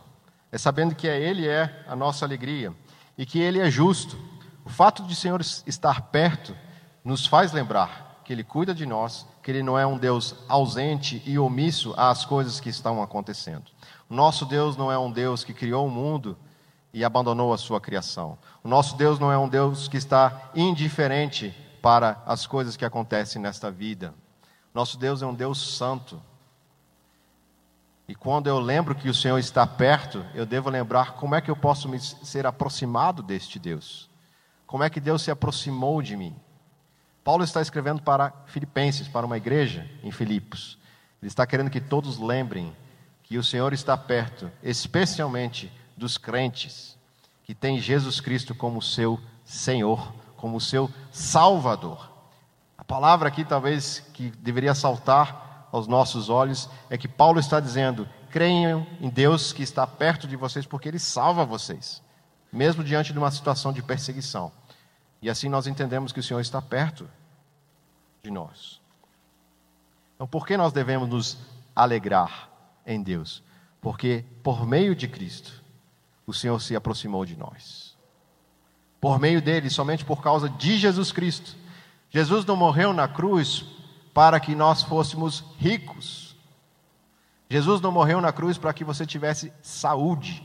[0.51, 2.73] É sabendo que é Ele é a nossa alegria
[3.17, 4.17] e que Ele é justo.
[4.65, 6.55] O fato de o Senhor estar perto
[7.03, 11.23] nos faz lembrar que Ele cuida de nós, que Ele não é um Deus ausente
[11.25, 13.71] e omisso às coisas que estão acontecendo.
[14.09, 16.37] O nosso Deus não é um Deus que criou o mundo
[16.93, 18.37] e abandonou a sua criação.
[18.61, 23.41] O nosso Deus não é um Deus que está indiferente para as coisas que acontecem
[23.41, 24.13] nesta vida.
[24.73, 26.21] Nosso Deus é um Deus santo.
[28.09, 31.49] E quando eu lembro que o Senhor está perto, eu devo lembrar como é que
[31.49, 34.09] eu posso me ser aproximado deste Deus.
[34.65, 36.35] Como é que Deus se aproximou de mim?
[37.27, 40.77] Paulo está escrevendo para Filipenses, para uma igreja em Filipos.
[41.21, 42.73] Ele está querendo que todos lembrem
[43.21, 46.97] que o Senhor está perto, especialmente dos crentes
[47.43, 52.09] que têm Jesus Cristo como seu Senhor, como seu Salvador.
[52.77, 58.07] A palavra aqui, talvez, que deveria saltar aos nossos olhos, é que Paulo está dizendo:
[58.31, 62.01] creiam em Deus que está perto de vocês, porque Ele salva vocês,
[62.53, 64.49] mesmo diante de uma situação de perseguição.
[65.21, 67.09] E assim nós entendemos que o Senhor está perto
[68.23, 68.81] de nós.
[70.15, 71.37] Então, por que nós devemos nos
[71.75, 72.49] alegrar
[72.85, 73.43] em Deus?
[73.79, 75.63] Porque por meio de Cristo,
[76.25, 77.95] o Senhor se aproximou de nós.
[78.99, 81.55] Por meio dele, somente por causa de Jesus Cristo.
[82.09, 83.63] Jesus não morreu na cruz
[84.13, 86.35] para que nós fôssemos ricos.
[87.49, 90.43] Jesus não morreu na cruz para que você tivesse saúde.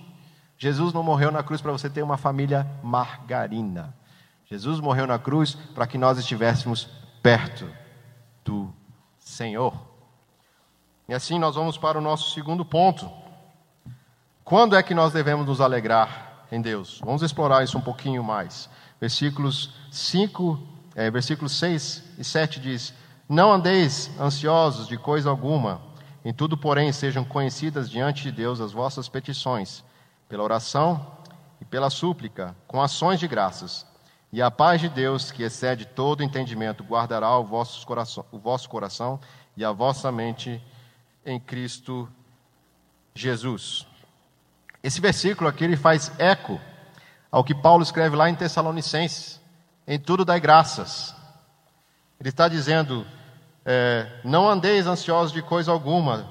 [0.59, 3.95] Jesus não morreu na cruz para você ter uma família margarina.
[4.45, 6.89] Jesus morreu na cruz para que nós estivéssemos
[7.23, 7.71] perto
[8.45, 8.73] do
[9.19, 9.73] Senhor.
[11.09, 13.11] E assim nós vamos para o nosso segundo ponto.
[14.45, 17.01] Quando é que nós devemos nos alegrar em Deus?
[17.05, 18.69] Vamos explorar isso um pouquinho mais.
[19.01, 20.61] Versículos 5,
[20.95, 22.93] é, versículos 6 e 7 diz:
[23.29, 25.81] Não andeis ansiosos de coisa alguma,
[26.25, 29.85] em tudo, porém, sejam conhecidas diante de Deus as vossas petições,
[30.29, 31.05] pela oração
[31.61, 33.87] e pela súplica, com ações de graças.
[34.33, 38.67] E a paz de Deus, que excede todo entendimento, guardará o vosso coração, o vosso
[38.67, 39.21] coração
[39.55, 40.63] e a vossa mente
[41.25, 42.09] em Cristo
[43.15, 43.87] Jesus.
[44.83, 46.59] Esse versículo aqui ele faz eco
[47.31, 49.39] ao que Paulo escreve lá em Tessalonicenses:
[49.87, 51.15] em tudo dai graças.
[52.19, 53.07] Ele está dizendo:
[53.67, 56.27] é, não andeis ansiosos de coisa alguma,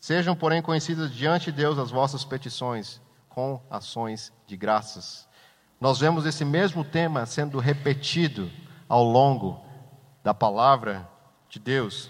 [0.00, 5.30] sejam, porém, conhecidas diante de Deus as vossas petições, com ações de graças.
[5.82, 8.48] Nós vemos esse mesmo tema sendo repetido
[8.88, 9.60] ao longo
[10.22, 11.08] da palavra
[11.48, 12.08] de Deus.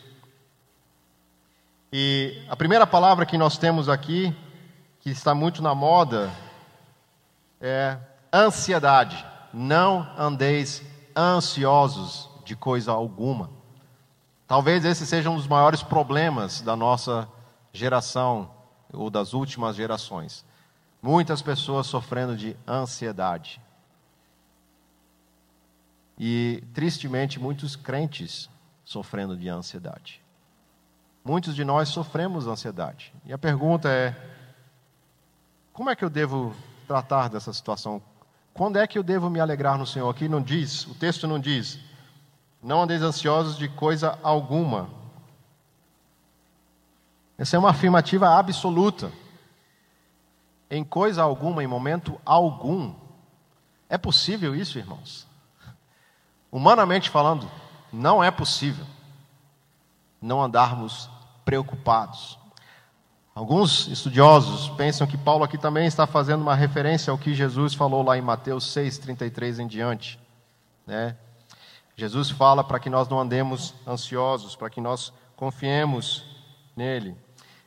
[1.91, 4.37] E a primeira palavra que nós temos aqui,
[5.01, 6.31] que está muito na moda,
[7.63, 7.97] é
[8.31, 9.25] ansiedade.
[9.55, 10.83] Não andeis
[11.17, 13.49] ansiosos de coisa alguma.
[14.47, 17.27] Talvez esse seja um dos maiores problemas da nossa
[17.73, 18.51] geração
[18.93, 20.45] ou das últimas gerações.
[21.03, 23.61] Muitas pessoas sofrendo de ansiedade.
[26.17, 28.49] E, tristemente, muitos crentes
[28.85, 30.23] sofrendo de ansiedade.
[31.25, 33.13] Muitos de nós sofremos ansiedade.
[33.25, 34.15] E a pergunta é:
[35.73, 36.55] como é que eu devo
[36.87, 38.01] tratar dessa situação?
[38.55, 40.09] Quando é que eu devo me alegrar no Senhor?
[40.09, 41.81] Aqui não diz, o texto não diz,
[42.63, 44.89] não andeis ansiosos de coisa alguma.
[47.37, 49.11] Essa é uma afirmativa absoluta
[50.73, 52.95] em coisa alguma, em momento algum.
[53.91, 55.27] É possível isso, irmãos?
[56.51, 57.47] Humanamente falando,
[57.93, 58.87] não é possível
[60.21, 61.11] não andarmos
[61.45, 62.39] preocupados.
[63.35, 68.03] Alguns estudiosos pensam que Paulo aqui também está fazendo uma referência ao que Jesus falou
[68.03, 70.19] lá em Mateus 6, 33 em diante.
[70.87, 71.15] Né?
[71.95, 76.25] Jesus fala para que nós não andemos ansiosos, para que nós confiemos
[76.75, 77.15] nele.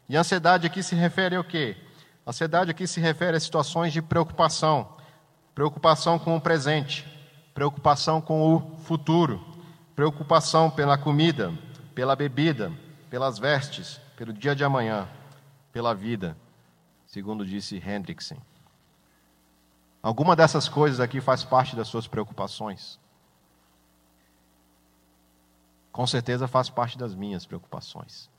[0.10, 1.78] E ansiedade aqui se refere ao quê?
[2.28, 4.98] Ansiedade aqui se refere a situações de preocupação,
[5.54, 7.06] preocupação com o presente,
[7.54, 9.46] preocupação com o futuro,
[9.96, 11.54] preocupação pela comida,
[11.94, 12.72] pela bebida,
[13.12, 15.08] pelas vestes, pelo dia de amanhã,
[15.72, 16.36] pela vida,
[17.06, 18.38] segundo disse Hendrickson.
[20.02, 23.00] Alguma dessas coisas aqui faz parte das suas preocupações?
[25.92, 28.30] Com certeza faz parte das minhas preocupações.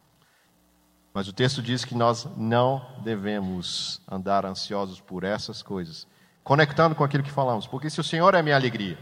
[1.17, 6.07] Mas o texto diz que nós não devemos andar ansiosos por essas coisas,
[6.45, 8.99] conectando com aquilo que falamos, porque se o Senhor é a minha alegria,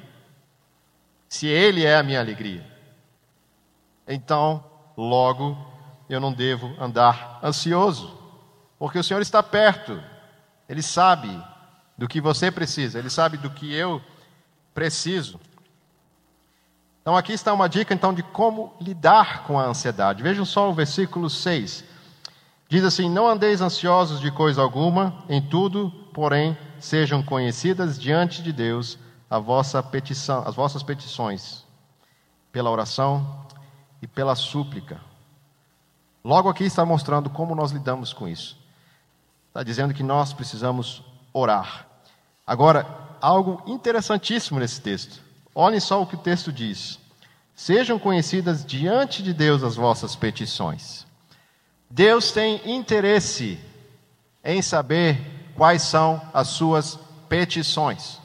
[1.29, 2.65] se Ele é a minha alegria,
[4.07, 4.63] então,
[4.97, 5.59] logo,
[6.09, 8.17] eu não devo andar ansioso,
[8.79, 10.01] porque o Senhor está perto,
[10.69, 11.37] Ele sabe
[11.99, 14.01] do que você precisa, Ele sabe do que eu
[14.73, 15.41] preciso.
[17.03, 20.23] Então, aqui está uma dica então de como lidar com a ansiedade.
[20.23, 21.94] Vejam só o versículo 6.
[22.75, 28.53] Diz assim: Não andeis ansiosos de coisa alguma, em tudo, porém, sejam conhecidas diante de
[28.53, 28.99] Deus
[29.31, 31.65] a vossa petição, as vossas petições,
[32.51, 33.47] pela oração
[34.03, 35.01] e pela súplica.
[36.25, 38.59] Logo aqui está mostrando como nós lidamos com isso.
[39.47, 41.01] Está dizendo que nós precisamos
[41.33, 41.87] orar.
[42.45, 42.89] Agora,
[43.21, 45.23] algo interessantíssimo nesse texto.
[45.55, 46.99] Olhem só o que o texto diz.
[47.55, 51.07] Sejam conhecidas diante de Deus as vossas petições.
[51.95, 53.57] Deus tem interesse
[54.43, 58.19] em saber quais são as suas petições.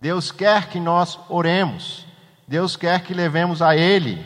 [0.00, 2.04] Deus quer que nós oremos.
[2.44, 4.20] Deus quer que levemos a Ele,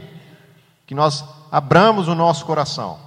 [0.87, 1.23] que nós
[1.53, 2.99] abramos o nosso coração.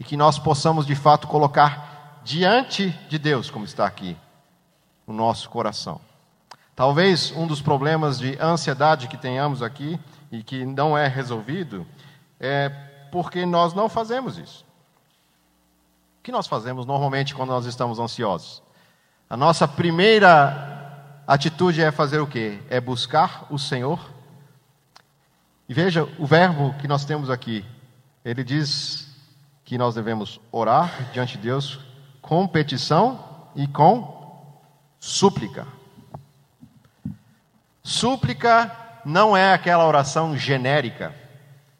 [0.00, 4.16] e que nós possamos de fato colocar diante de Deus, como está aqui,
[5.06, 6.00] o nosso coração.
[6.74, 9.96] Talvez um dos problemas de ansiedade que tenhamos aqui
[10.32, 11.86] e que não é resolvido
[12.40, 12.68] é
[13.12, 14.71] porque nós não fazemos isso.
[16.22, 18.62] O que nós fazemos normalmente quando nós estamos ansiosos?
[19.28, 22.60] A nossa primeira atitude é fazer o quê?
[22.70, 23.98] É buscar o Senhor.
[25.68, 27.64] E veja o verbo que nós temos aqui.
[28.24, 29.12] Ele diz
[29.64, 31.80] que nós devemos orar diante de Deus
[32.20, 34.62] com petição e com
[35.00, 35.66] súplica.
[37.82, 38.70] Súplica
[39.04, 41.12] não é aquela oração genérica.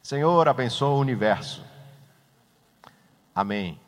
[0.02, 1.62] Senhor, abençoa o universo.
[3.33, 3.78] Amém.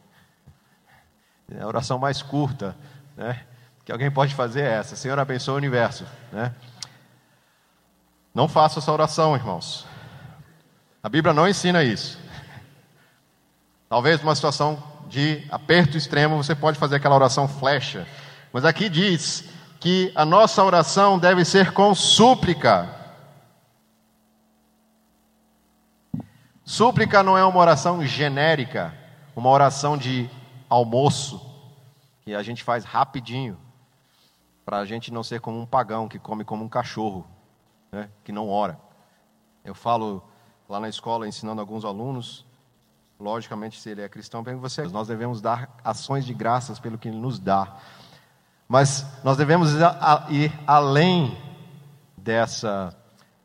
[1.51, 2.75] É a oração mais curta
[3.17, 3.41] né,
[3.85, 6.07] que alguém pode fazer é essa: Senhor, abençoa o universo.
[6.33, 6.53] Né?
[8.35, 9.87] Não faça essa oração, irmãos.
[11.03, 12.19] A Bíblia não ensina isso.
[13.89, 18.07] Talvez numa situação de aperto extremo você pode fazer aquela oração flecha.
[18.53, 19.45] Mas aqui diz
[19.79, 22.89] que a nossa oração deve ser com súplica.
[26.65, 28.95] Súplica não é uma oração genérica,
[29.37, 30.29] uma oração de
[30.75, 31.41] almoço,
[32.23, 33.59] que a gente faz rapidinho,
[34.65, 37.27] para a gente não ser como um pagão que come como um cachorro,
[37.93, 38.79] né, que não ora.
[39.65, 40.23] Eu falo
[40.69, 42.45] lá na escola, ensinando alguns alunos,
[43.21, 47.09] logicamente, se ele é cristão, bem você, nós devemos dar ações de graças pelo que
[47.09, 47.77] ele nos dá.
[48.67, 49.71] Mas nós devemos
[50.31, 51.37] ir além
[52.17, 52.97] dessa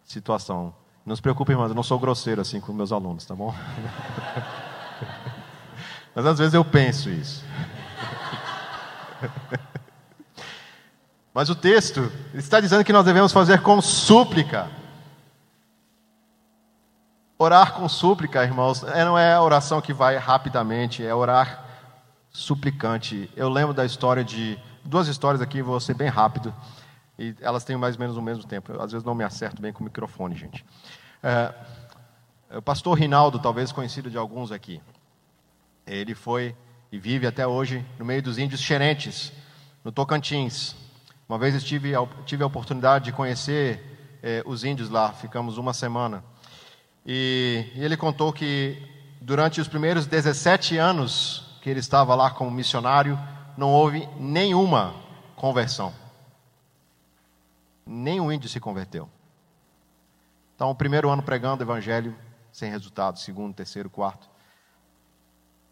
[0.04, 0.74] situação.
[1.06, 3.54] Não se preocupe, irmãos, eu não sou grosseiro assim com meus alunos, tá bom?
[6.20, 7.46] Mas às vezes eu penso isso.
[11.34, 14.70] Mas o texto está dizendo que nós devemos fazer com súplica.
[17.38, 21.64] Orar com súplica, irmãos, é, não é oração que vai rapidamente, é orar
[22.32, 23.32] suplicante.
[23.34, 26.54] Eu lembro da história de duas histórias aqui, vou ser bem rápido.
[27.18, 28.74] E elas têm mais ou menos o mesmo tempo.
[28.74, 30.66] Eu, às vezes não me acerto bem com o microfone, gente.
[31.24, 31.54] É,
[32.58, 34.82] o pastor Rinaldo, talvez conhecido de alguns aqui.
[35.90, 36.56] Ele foi
[36.92, 39.32] e vive até hoje no meio dos índios xerentes,
[39.84, 40.76] no Tocantins.
[41.28, 41.94] Uma vez estive,
[42.26, 46.24] tive a oportunidade de conhecer eh, os índios lá, ficamos uma semana.
[47.06, 48.78] E, e ele contou que
[49.20, 53.20] durante os primeiros 17 anos que ele estava lá como missionário,
[53.58, 54.96] não houve nenhuma
[55.36, 55.94] conversão.
[57.86, 59.10] Nenhum índio se converteu.
[60.56, 62.16] Então, o primeiro ano pregando o evangelho,
[62.52, 64.30] sem resultado, segundo, terceiro, quarto.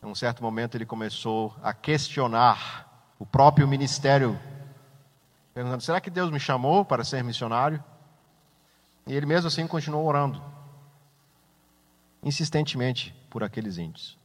[0.02, 4.40] Em um certo momento ele começou a questionar o próprio ministério,
[5.54, 7.84] perguntando: será que Deus me chamou para ser missionário?
[9.08, 10.42] E ele mesmo assim continuou orando,
[12.22, 14.18] insistentemente, por aqueles índios.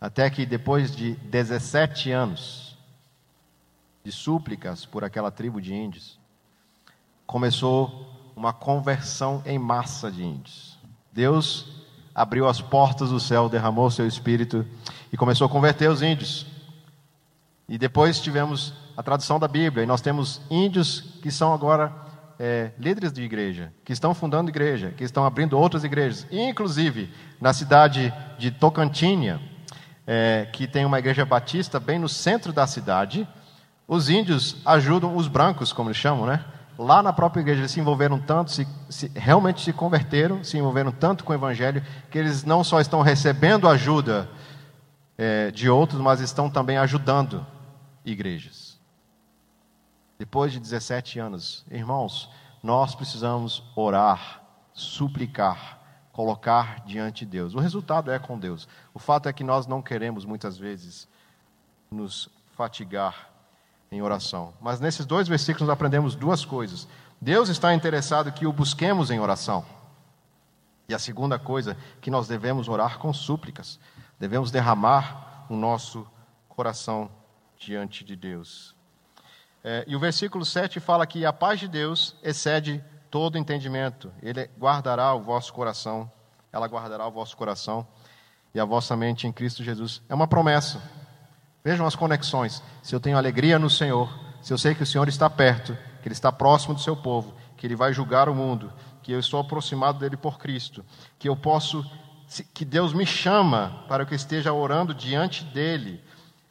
[0.00, 2.78] Até que depois de 17 anos,
[4.04, 6.18] de súplicas por aquela tribo de índios,
[7.26, 10.78] começou uma conversão em massa de índios.
[11.12, 11.82] Deus
[12.14, 14.66] abriu as portas do céu, derramou seu espírito
[15.12, 16.46] e começou a converter os índios.
[17.68, 21.92] E depois tivemos a tradução da Bíblia, e nós temos índios que são agora
[22.38, 27.52] é, líderes de igreja, que estão fundando igreja, que estão abrindo outras igrejas, inclusive na
[27.52, 29.40] cidade de Tocantinha,
[30.06, 33.28] é, que tem uma igreja batista bem no centro da cidade,
[33.86, 36.44] os índios ajudam os brancos, como eles chamam, né?
[36.78, 40.90] Lá na própria igreja, eles se envolveram tanto, se, se, realmente se converteram, se envolveram
[40.90, 44.28] tanto com o evangelho, que eles não só estão recebendo ajuda
[45.16, 47.46] é, de outros, mas estão também ajudando
[48.04, 48.80] igrejas.
[50.18, 52.30] Depois de 17 anos, irmãos,
[52.62, 55.80] nós precisamos orar, suplicar,
[56.12, 57.54] colocar diante de Deus.
[57.54, 58.68] O resultado é com Deus.
[58.94, 61.08] O fato é que nós não queremos muitas vezes
[61.90, 63.30] nos fatigar
[63.90, 64.54] em oração.
[64.60, 66.86] Mas nesses dois versículos nós aprendemos duas coisas.
[67.20, 69.64] Deus está interessado que o busquemos em oração.
[70.88, 73.78] E a segunda coisa, que nós devemos orar com súplicas.
[74.22, 76.06] Devemos derramar o nosso
[76.48, 77.10] coração
[77.58, 78.72] diante de Deus.
[79.64, 84.12] É, e o versículo 7 fala que a paz de Deus excede todo entendimento.
[84.22, 86.08] Ele guardará o vosso coração,
[86.52, 87.84] ela guardará o vosso coração
[88.54, 90.00] e a vossa mente em Cristo Jesus.
[90.08, 90.80] É uma promessa.
[91.64, 92.62] Vejam as conexões.
[92.80, 94.08] Se eu tenho alegria no Senhor,
[94.40, 97.34] se eu sei que o Senhor está perto, que Ele está próximo do seu povo,
[97.56, 98.72] que Ele vai julgar o mundo,
[99.02, 100.84] que eu estou aproximado dele por Cristo,
[101.18, 101.84] que eu posso,
[102.54, 106.02] que Deus me chama para que eu esteja orando diante dele.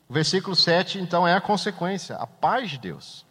[0.07, 3.25] O versículo 7, então, é a consequência, a paz de Deus.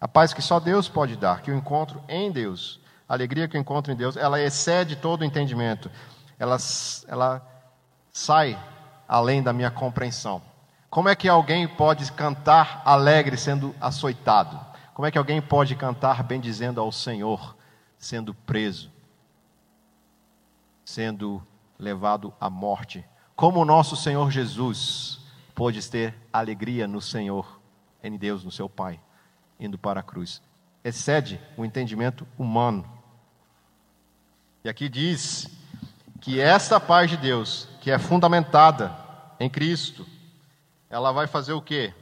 [0.00, 2.80] A paz que só Deus pode dar, que eu encontro em Deus.
[3.08, 5.90] A alegria que eu encontro em Deus, ela excede todo o entendimento.
[6.38, 6.56] Ela,
[7.06, 7.46] ela
[8.12, 8.58] sai
[9.06, 10.42] além da minha compreensão.
[10.88, 14.58] Como é que alguém pode cantar alegre sendo açoitado?
[14.94, 17.54] Como é que alguém pode cantar bendizendo ao Senhor
[17.98, 18.90] sendo preso,
[20.84, 21.42] sendo
[21.78, 23.04] levado à morte?
[23.34, 25.20] Como o nosso Senhor Jesus
[25.54, 27.60] pôde ter alegria no Senhor,
[28.02, 29.00] em Deus, no seu Pai,
[29.58, 30.40] indo para a cruz?
[30.82, 32.84] Excede o entendimento humano.
[34.64, 35.48] E aqui diz
[36.20, 38.96] que esta paz de Deus, que é fundamentada
[39.38, 40.06] em Cristo,
[40.88, 41.92] ela vai fazer o quê?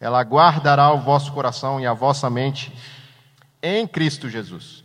[0.00, 2.72] Ela guardará o vosso coração e a vossa mente
[3.62, 4.84] em Cristo Jesus.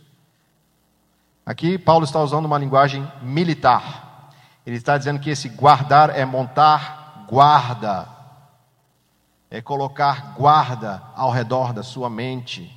[1.44, 4.05] Aqui Paulo está usando uma linguagem militar.
[4.66, 8.08] Ele está dizendo que esse guardar é montar guarda,
[9.48, 12.70] é colocar guarda ao redor da sua mente.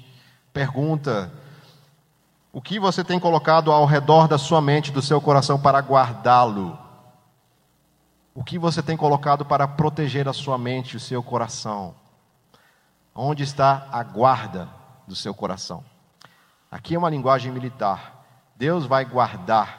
[0.54, 1.32] Pergunta:
[2.54, 6.78] o que você tem colocado ao redor da sua mente, do seu coração, para guardá-lo?
[8.36, 11.96] O que você tem colocado para proteger a sua mente, o seu coração?
[13.14, 14.70] Onde está a guarda
[15.08, 15.84] do seu coração?
[16.72, 18.24] Aqui é uma linguagem militar.
[18.56, 19.79] Deus vai guardar,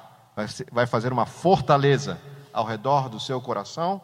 [0.72, 2.20] vai fazer uma fortaleza
[2.52, 4.00] ao redor do seu coração,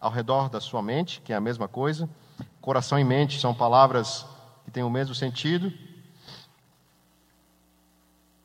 [0.00, 2.08] ao redor da sua mente, que é a mesma coisa.
[2.60, 4.26] Coração e mente são palavras
[4.64, 5.72] que têm o mesmo sentido.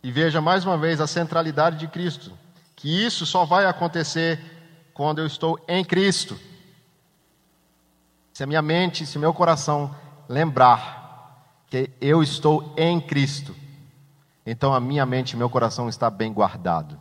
[0.03, 2.31] E veja mais uma vez a centralidade de Cristo,
[2.75, 4.39] que isso só vai acontecer
[4.93, 6.39] quando eu estou em Cristo.
[8.33, 9.95] Se a minha mente, se meu coração
[10.27, 13.55] lembrar que eu estou em Cristo,
[14.45, 16.99] então a minha mente e meu coração está bem guardado.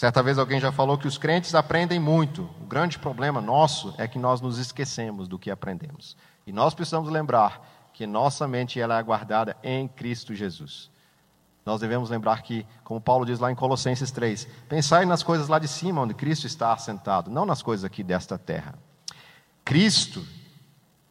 [0.00, 2.48] Certa vez alguém já falou que os crentes aprendem muito.
[2.58, 6.16] O grande problema nosso é que nós nos esquecemos do que aprendemos.
[6.46, 10.90] E nós precisamos lembrar que nossa mente ela é guardada em Cristo Jesus.
[11.66, 15.58] Nós devemos lembrar que, como Paulo diz lá em Colossenses 3, pensai nas coisas lá
[15.58, 18.78] de cima, onde Cristo está assentado, não nas coisas aqui desta terra.
[19.66, 20.26] Cristo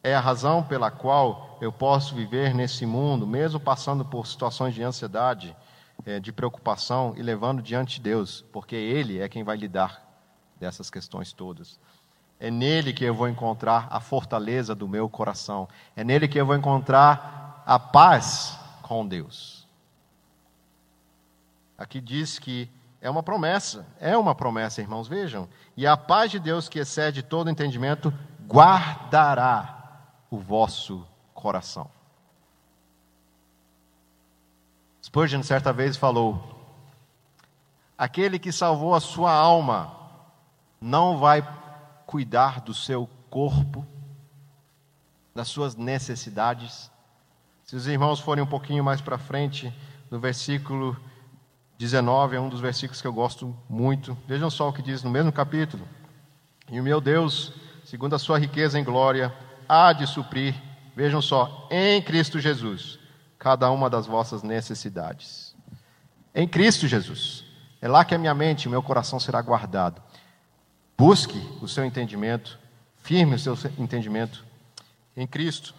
[0.02, 4.82] é a razão pela qual eu posso viver nesse mundo, mesmo passando por situações de
[4.82, 5.56] ansiedade,
[6.22, 10.02] de preocupação e levando diante de Deus, porque Ele é quem vai lidar
[10.58, 11.78] dessas questões todas.
[12.38, 15.68] É nele que eu vou encontrar a fortaleza do meu coração.
[15.94, 19.68] É nele que eu vou encontrar a paz com Deus.
[21.76, 22.70] Aqui diz que
[23.00, 25.48] é uma promessa, é uma promessa, irmãos, vejam.
[25.76, 28.12] E a paz de Deus que excede todo entendimento
[28.46, 31.90] guardará o vosso coração.
[35.10, 36.40] Spurgeon certa vez falou:
[37.98, 39.92] Aquele que salvou a sua alma
[40.80, 41.44] não vai
[42.06, 43.84] cuidar do seu corpo,
[45.34, 46.92] das suas necessidades.
[47.64, 49.74] Se os irmãos forem um pouquinho mais para frente,
[50.12, 50.96] no versículo
[51.76, 54.16] 19 é um dos versículos que eu gosto muito.
[54.28, 55.88] Vejam só o que diz no mesmo capítulo.
[56.70, 57.52] E o meu Deus,
[57.84, 59.34] segundo a sua riqueza em glória,
[59.68, 60.54] há de suprir,
[60.94, 62.99] vejam só, em Cristo Jesus,
[63.40, 65.56] cada uma das vossas necessidades.
[66.34, 67.42] Em Cristo Jesus.
[67.80, 70.02] É lá que a minha mente e o meu coração será guardado.
[70.96, 72.58] Busque o seu entendimento,
[72.98, 74.44] firme o seu entendimento
[75.16, 75.74] em Cristo.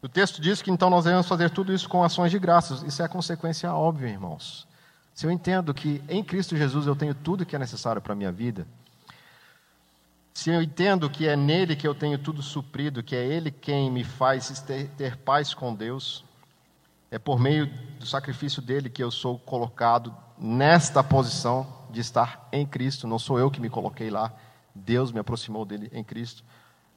[0.00, 2.82] O texto diz que então nós devemos fazer tudo isso com ações de graças.
[2.82, 4.66] Isso é a consequência óbvia, irmãos.
[5.12, 8.16] Se eu entendo que em Cristo Jesus eu tenho tudo que é necessário para a
[8.16, 8.66] minha vida,
[10.32, 13.90] se eu entendo que é nele que eu tenho tudo suprido, que é ele quem
[13.90, 16.24] me faz ter, ter paz com Deus,
[17.10, 17.66] é por meio
[17.98, 23.38] do sacrifício dele que eu sou colocado nesta posição de estar em Cristo, não sou
[23.38, 24.32] eu que me coloquei lá,
[24.74, 26.44] Deus me aproximou dele em Cristo.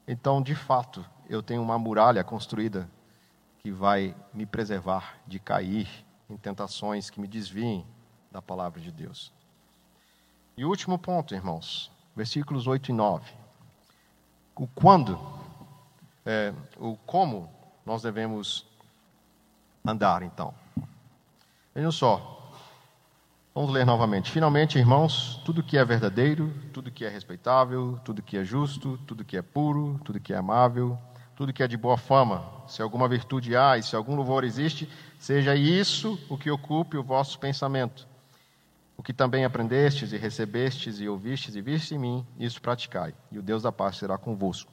[0.06, 2.88] Então, de fato, eu tenho uma muralha construída
[3.58, 5.88] que vai me preservar de cair
[6.30, 7.84] em tentações que me desviem
[8.30, 9.32] da palavra de Deus.
[10.56, 13.32] E último ponto, irmãos, versículos 8 e 9.
[14.56, 15.18] O quando,
[16.24, 17.50] é, o como
[17.84, 18.66] nós devemos
[19.84, 20.54] andar, então.
[21.74, 22.34] Vejam só,
[23.54, 24.32] Vamos ler novamente.
[24.32, 29.24] Finalmente, irmãos, tudo que é verdadeiro, tudo que é respeitável, tudo que é justo, tudo
[29.24, 30.98] que é puro, tudo que é amável,
[31.36, 34.88] tudo que é de boa fama, se alguma virtude há e se algum louvor existe,
[35.20, 38.08] seja isso o que ocupe o vosso pensamento.
[38.96, 43.38] O que também aprendestes e recebestes e ouvistes e vistes em mim, isso praticai, e
[43.38, 44.72] o Deus da paz será convosco.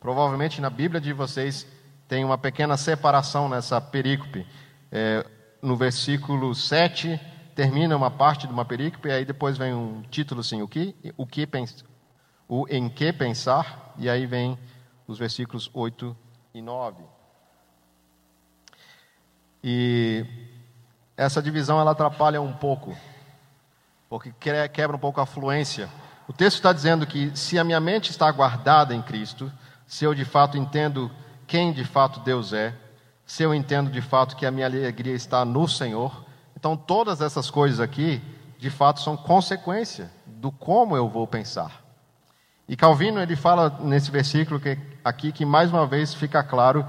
[0.00, 1.66] Provavelmente na Bíblia de vocês
[2.08, 4.46] tem uma pequena separação nessa perícope.
[4.90, 5.24] É,
[5.62, 7.20] no versículo 7
[7.54, 10.96] termina uma parte de uma perícope, e aí depois vem um título assim, o que,
[11.16, 11.46] o que
[12.48, 14.58] o em que pensar, e aí vem
[15.06, 16.16] os versículos 8
[16.54, 17.02] e 9.
[19.62, 20.24] E
[21.16, 22.96] essa divisão ela atrapalha um pouco,
[24.10, 24.32] porque
[24.72, 25.88] quebra um pouco a fluência.
[26.26, 29.50] O texto está dizendo que se a minha mente está guardada em Cristo,
[29.86, 31.08] se eu de fato entendo
[31.46, 32.74] quem de fato Deus é,
[33.24, 36.24] se eu entendo de fato que a minha alegria está no Senhor,
[36.56, 38.20] então todas essas coisas aqui,
[38.58, 41.80] de fato, são consequência do como eu vou pensar.
[42.68, 46.84] E Calvino ele fala nesse versículo que, aqui que mais uma vez fica claro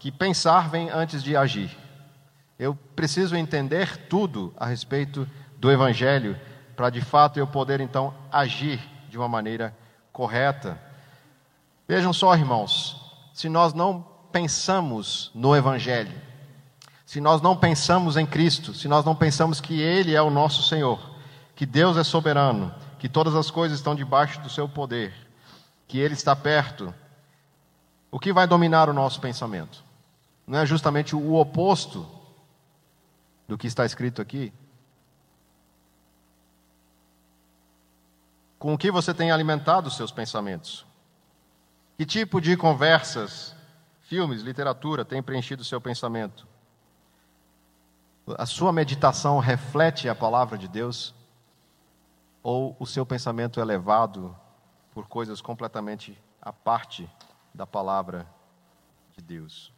[0.00, 1.70] que pensar vem antes de agir.
[2.58, 6.36] Eu preciso entender tudo a respeito do Evangelho
[6.76, 9.76] para de fato eu poder então agir de uma maneira
[10.12, 10.80] correta.
[11.86, 13.00] Vejam só, irmãos,
[13.32, 16.12] se nós não pensamos no Evangelho,
[17.06, 20.62] se nós não pensamos em Cristo, se nós não pensamos que Ele é o nosso
[20.62, 20.98] Senhor,
[21.54, 25.12] que Deus é soberano, que todas as coisas estão debaixo do seu poder,
[25.86, 26.92] que Ele está perto,
[28.10, 29.84] o que vai dominar o nosso pensamento?
[30.46, 32.06] Não é justamente o oposto
[33.46, 34.52] do que está escrito aqui?
[38.64, 40.86] Com o que você tem alimentado os seus pensamentos?
[41.98, 43.54] Que tipo de conversas,
[44.00, 46.48] filmes, literatura tem preenchido o seu pensamento?
[48.38, 51.14] A sua meditação reflete a palavra de Deus?
[52.42, 54.34] Ou o seu pensamento é levado
[54.94, 57.06] por coisas completamente à parte
[57.52, 58.26] da palavra
[59.14, 59.70] de Deus?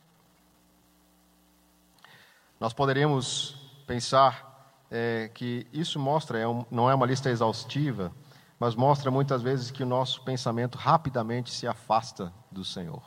[2.61, 8.13] Nós poderíamos pensar é, que isso mostra, é um, não é uma lista exaustiva,
[8.59, 13.03] mas mostra muitas vezes que o nosso pensamento rapidamente se afasta do Senhor.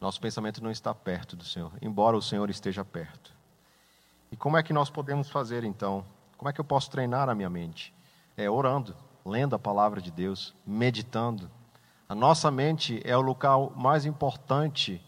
[0.00, 3.32] Nosso pensamento não está perto do Senhor, embora o Senhor esteja perto.
[4.30, 6.04] E como é que nós podemos fazer então?
[6.36, 7.92] Como é que eu posso treinar a minha mente?
[8.36, 8.94] É orando,
[9.24, 11.50] lendo a palavra de Deus, meditando.
[12.08, 15.02] A nossa mente é o local mais importante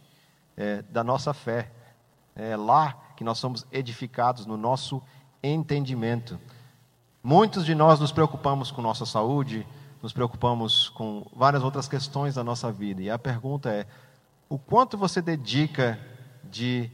[0.56, 1.70] é, da nossa fé.
[2.34, 5.02] É lá que nós somos edificados no nosso
[5.42, 6.40] entendimento.
[7.22, 9.66] Muitos de nós nos preocupamos com nossa saúde,
[10.02, 13.02] nos preocupamos com várias outras questões da nossa vida.
[13.02, 13.86] E a pergunta é:
[14.48, 15.98] o quanto você dedica
[16.42, 16.90] de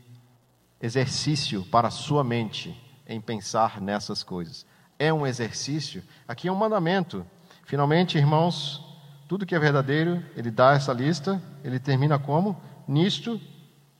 [0.82, 4.66] exercício para a sua mente em pensar nessas coisas?
[4.98, 6.02] É um exercício?
[6.26, 7.24] Aqui é um mandamento.
[7.64, 8.84] Finalmente, irmãos,
[9.28, 12.60] tudo que é verdadeiro, ele dá essa lista, ele termina como?
[12.88, 13.40] Nisto,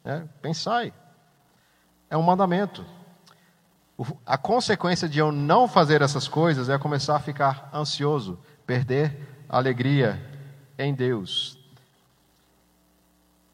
[0.04, 0.92] né, pensai.
[2.10, 2.84] É um mandamento.
[4.26, 9.56] A consequência de eu não fazer essas coisas é começar a ficar ansioso, perder a
[9.56, 10.20] alegria
[10.78, 11.58] em Deus.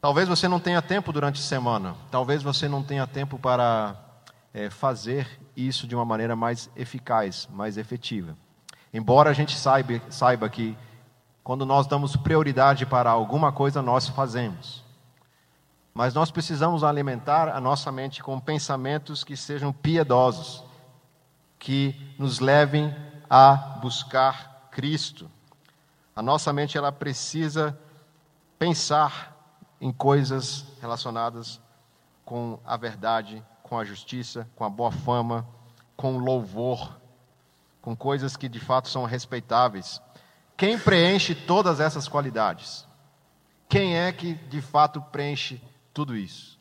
[0.01, 3.95] Talvez você não tenha tempo durante a semana, talvez você não tenha tempo para
[4.53, 8.35] é, fazer isso de uma maneira mais eficaz, mais efetiva.
[8.93, 10.77] Embora a gente saiba, saiba que
[11.41, 14.82] quando nós damos prioridade para alguma coisa, nós fazemos.
[15.93, 20.63] Mas nós precisamos alimentar a nossa mente com pensamentos que sejam piedosos,
[21.59, 22.93] que nos levem
[23.29, 25.29] a buscar Cristo.
[26.15, 27.77] A nossa mente ela precisa
[28.57, 29.33] pensar
[29.79, 31.61] em coisas relacionadas
[32.25, 35.45] com a verdade, com a justiça, com a boa fama,
[35.95, 36.97] com louvor,
[37.81, 40.01] com coisas que de fato são respeitáveis.
[40.55, 42.87] Quem preenche todas essas qualidades?
[43.67, 45.61] Quem é que de fato preenche
[45.93, 46.59] tudo isso.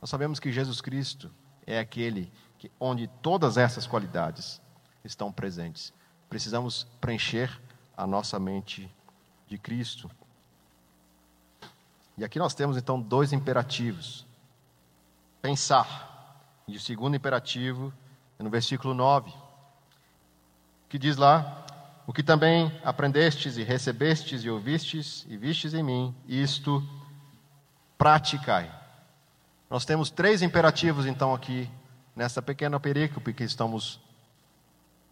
[0.00, 1.30] Nós sabemos que Jesus Cristo
[1.66, 4.60] é aquele que, onde todas essas qualidades
[5.04, 5.92] estão presentes.
[6.28, 7.60] Precisamos preencher
[7.96, 8.90] a nossa mente
[9.48, 10.10] de Cristo.
[12.16, 14.26] E aqui nós temos então dois imperativos:
[15.42, 16.14] pensar.
[16.68, 17.92] E o segundo imperativo
[18.38, 19.32] é no versículo 9,
[20.88, 21.64] que diz lá:
[22.06, 26.82] O que também aprendestes e recebestes e ouvistes e vistes em mim, isto
[27.98, 28.70] praticai.
[29.68, 31.68] Nós temos três imperativos, então, aqui,
[32.14, 34.00] nessa pequena perícope que estamos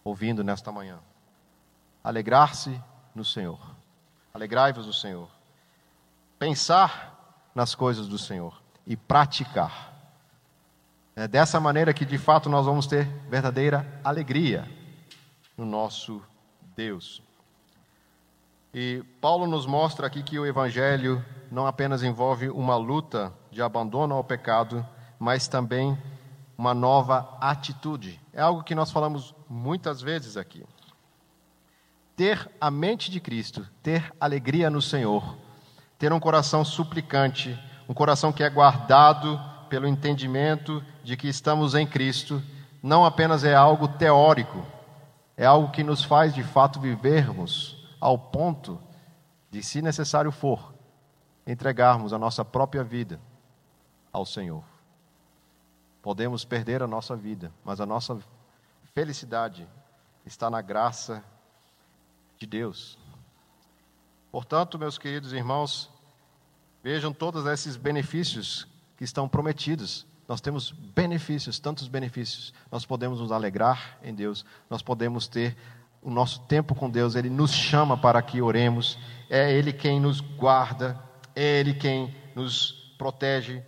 [0.05, 0.99] ouvindo nesta manhã:
[2.03, 2.81] alegrar-se
[3.15, 3.59] no Senhor,
[4.33, 5.29] alegrai-vos no Senhor,
[6.39, 9.93] pensar nas coisas do Senhor e praticar.
[11.17, 14.69] É dessa maneira que, de fato, nós vamos ter verdadeira alegria
[15.57, 16.21] no nosso
[16.77, 17.23] Deus.
[18.75, 24.17] E Paulo nos mostra aqui que o Evangelho não apenas envolve uma luta de abandono
[24.17, 24.85] ao pecado,
[25.17, 25.97] mas também
[26.59, 28.21] uma nova atitude.
[28.33, 30.65] É algo que nós falamos muitas vezes aqui.
[32.17, 35.37] Ter a mente de Cristo, ter alegria no Senhor,
[35.97, 37.57] ter um coração suplicante,
[37.89, 42.43] um coração que é guardado pelo entendimento de que estamos em Cristo,
[42.83, 44.67] não apenas é algo teórico,
[45.37, 48.79] é algo que nos faz de fato vivermos ao ponto
[49.51, 50.75] de, se necessário for,
[51.47, 53.19] entregarmos a nossa própria vida
[54.13, 54.63] ao Senhor.
[56.03, 58.21] Podemos perder a nossa vida, mas a nossa
[58.93, 59.67] felicidade
[60.27, 61.25] está na graça
[62.37, 62.99] de Deus.
[64.31, 65.91] Portanto, meus queridos irmãos,
[66.83, 70.07] vejam todos esses benefícios que estão prometidos.
[70.29, 72.53] Nós temos benefícios, tantos benefícios.
[72.71, 75.57] Nós podemos nos alegrar em Deus, nós podemos ter
[76.05, 78.99] o nosso tempo com Deus, Ele nos chama para que oremos,
[79.29, 81.01] é Ele quem nos guarda,
[81.35, 83.63] é Ele quem nos protege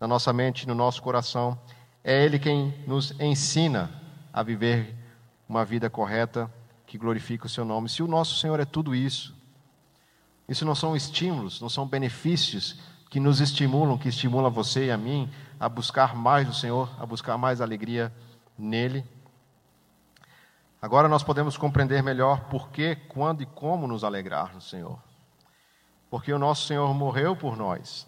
[0.00, 1.58] na nossa mente, no nosso coração,
[2.02, 3.90] é Ele quem nos ensina
[4.32, 4.96] a viver
[5.48, 6.50] uma vida correta
[6.86, 7.88] que glorifica o Seu nome.
[7.88, 9.34] Se o nosso Senhor é tudo isso,
[10.48, 12.78] isso não são estímulos, não são benefícios
[13.10, 15.30] que nos estimulam, que estimulam você e a mim
[15.60, 18.12] a buscar mais do Senhor, a buscar mais alegria
[18.58, 19.04] nele.
[20.84, 25.02] Agora nós podemos compreender melhor por que, quando e como nos alegrar no Senhor.
[26.10, 28.06] Porque o nosso Senhor morreu por nós.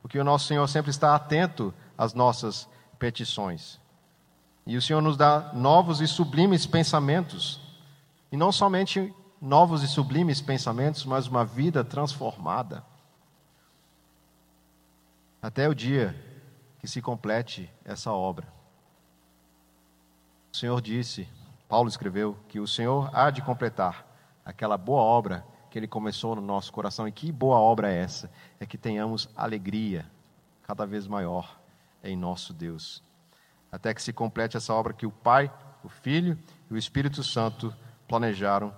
[0.00, 2.66] Porque o nosso Senhor sempre está atento às nossas
[2.98, 3.78] petições.
[4.66, 7.60] E o Senhor nos dá novos e sublimes pensamentos.
[8.32, 12.82] E não somente novos e sublimes pensamentos, mas uma vida transformada.
[15.42, 16.16] Até o dia
[16.78, 18.48] que se complete essa obra.
[20.50, 21.28] O Senhor disse
[21.74, 24.06] Paulo escreveu que o Senhor há de completar
[24.44, 27.08] aquela boa obra que ele começou no nosso coração.
[27.08, 28.30] E que boa obra é essa?
[28.60, 30.08] É que tenhamos alegria
[30.62, 31.58] cada vez maior
[32.04, 33.02] em nosso Deus.
[33.72, 35.52] Até que se complete essa obra que o Pai,
[35.82, 36.38] o Filho
[36.70, 37.74] e o Espírito Santo
[38.06, 38.72] planejaram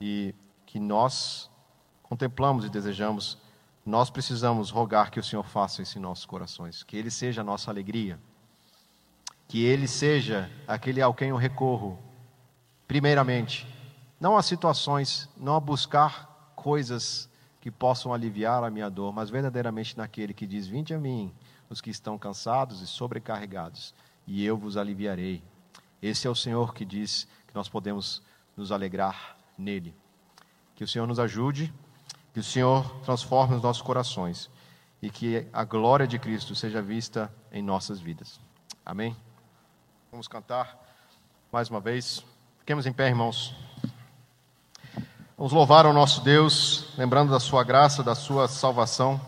[0.00, 0.34] e
[0.66, 1.48] que nós
[2.02, 3.38] contemplamos e desejamos.
[3.86, 7.44] Nós precisamos rogar que o Senhor faça isso em nossos corações, que Ele seja a
[7.44, 8.18] nossa alegria
[9.48, 11.98] que Ele seja aquele ao quem eu recorro,
[12.86, 13.66] primeiramente,
[14.20, 17.28] não a situações, não a buscar coisas
[17.60, 21.32] que possam aliviar a minha dor, mas verdadeiramente naquele que diz: Vinde a mim,
[21.70, 23.94] os que estão cansados e sobrecarregados,
[24.26, 25.42] e eu vos aliviarei.
[26.00, 28.22] Esse é o Senhor que diz que nós podemos
[28.56, 29.94] nos alegrar nele.
[30.76, 31.72] Que o Senhor nos ajude,
[32.32, 34.48] que o Senhor transforme os nossos corações
[35.00, 38.40] e que a glória de Cristo seja vista em nossas vidas.
[38.84, 39.16] Amém?
[40.10, 40.74] Vamos cantar
[41.52, 42.24] mais uma vez.
[42.60, 43.54] Fiquemos em pé, irmãos.
[45.36, 49.20] Vamos louvar ao nosso Deus, lembrando da sua graça, da sua salvação.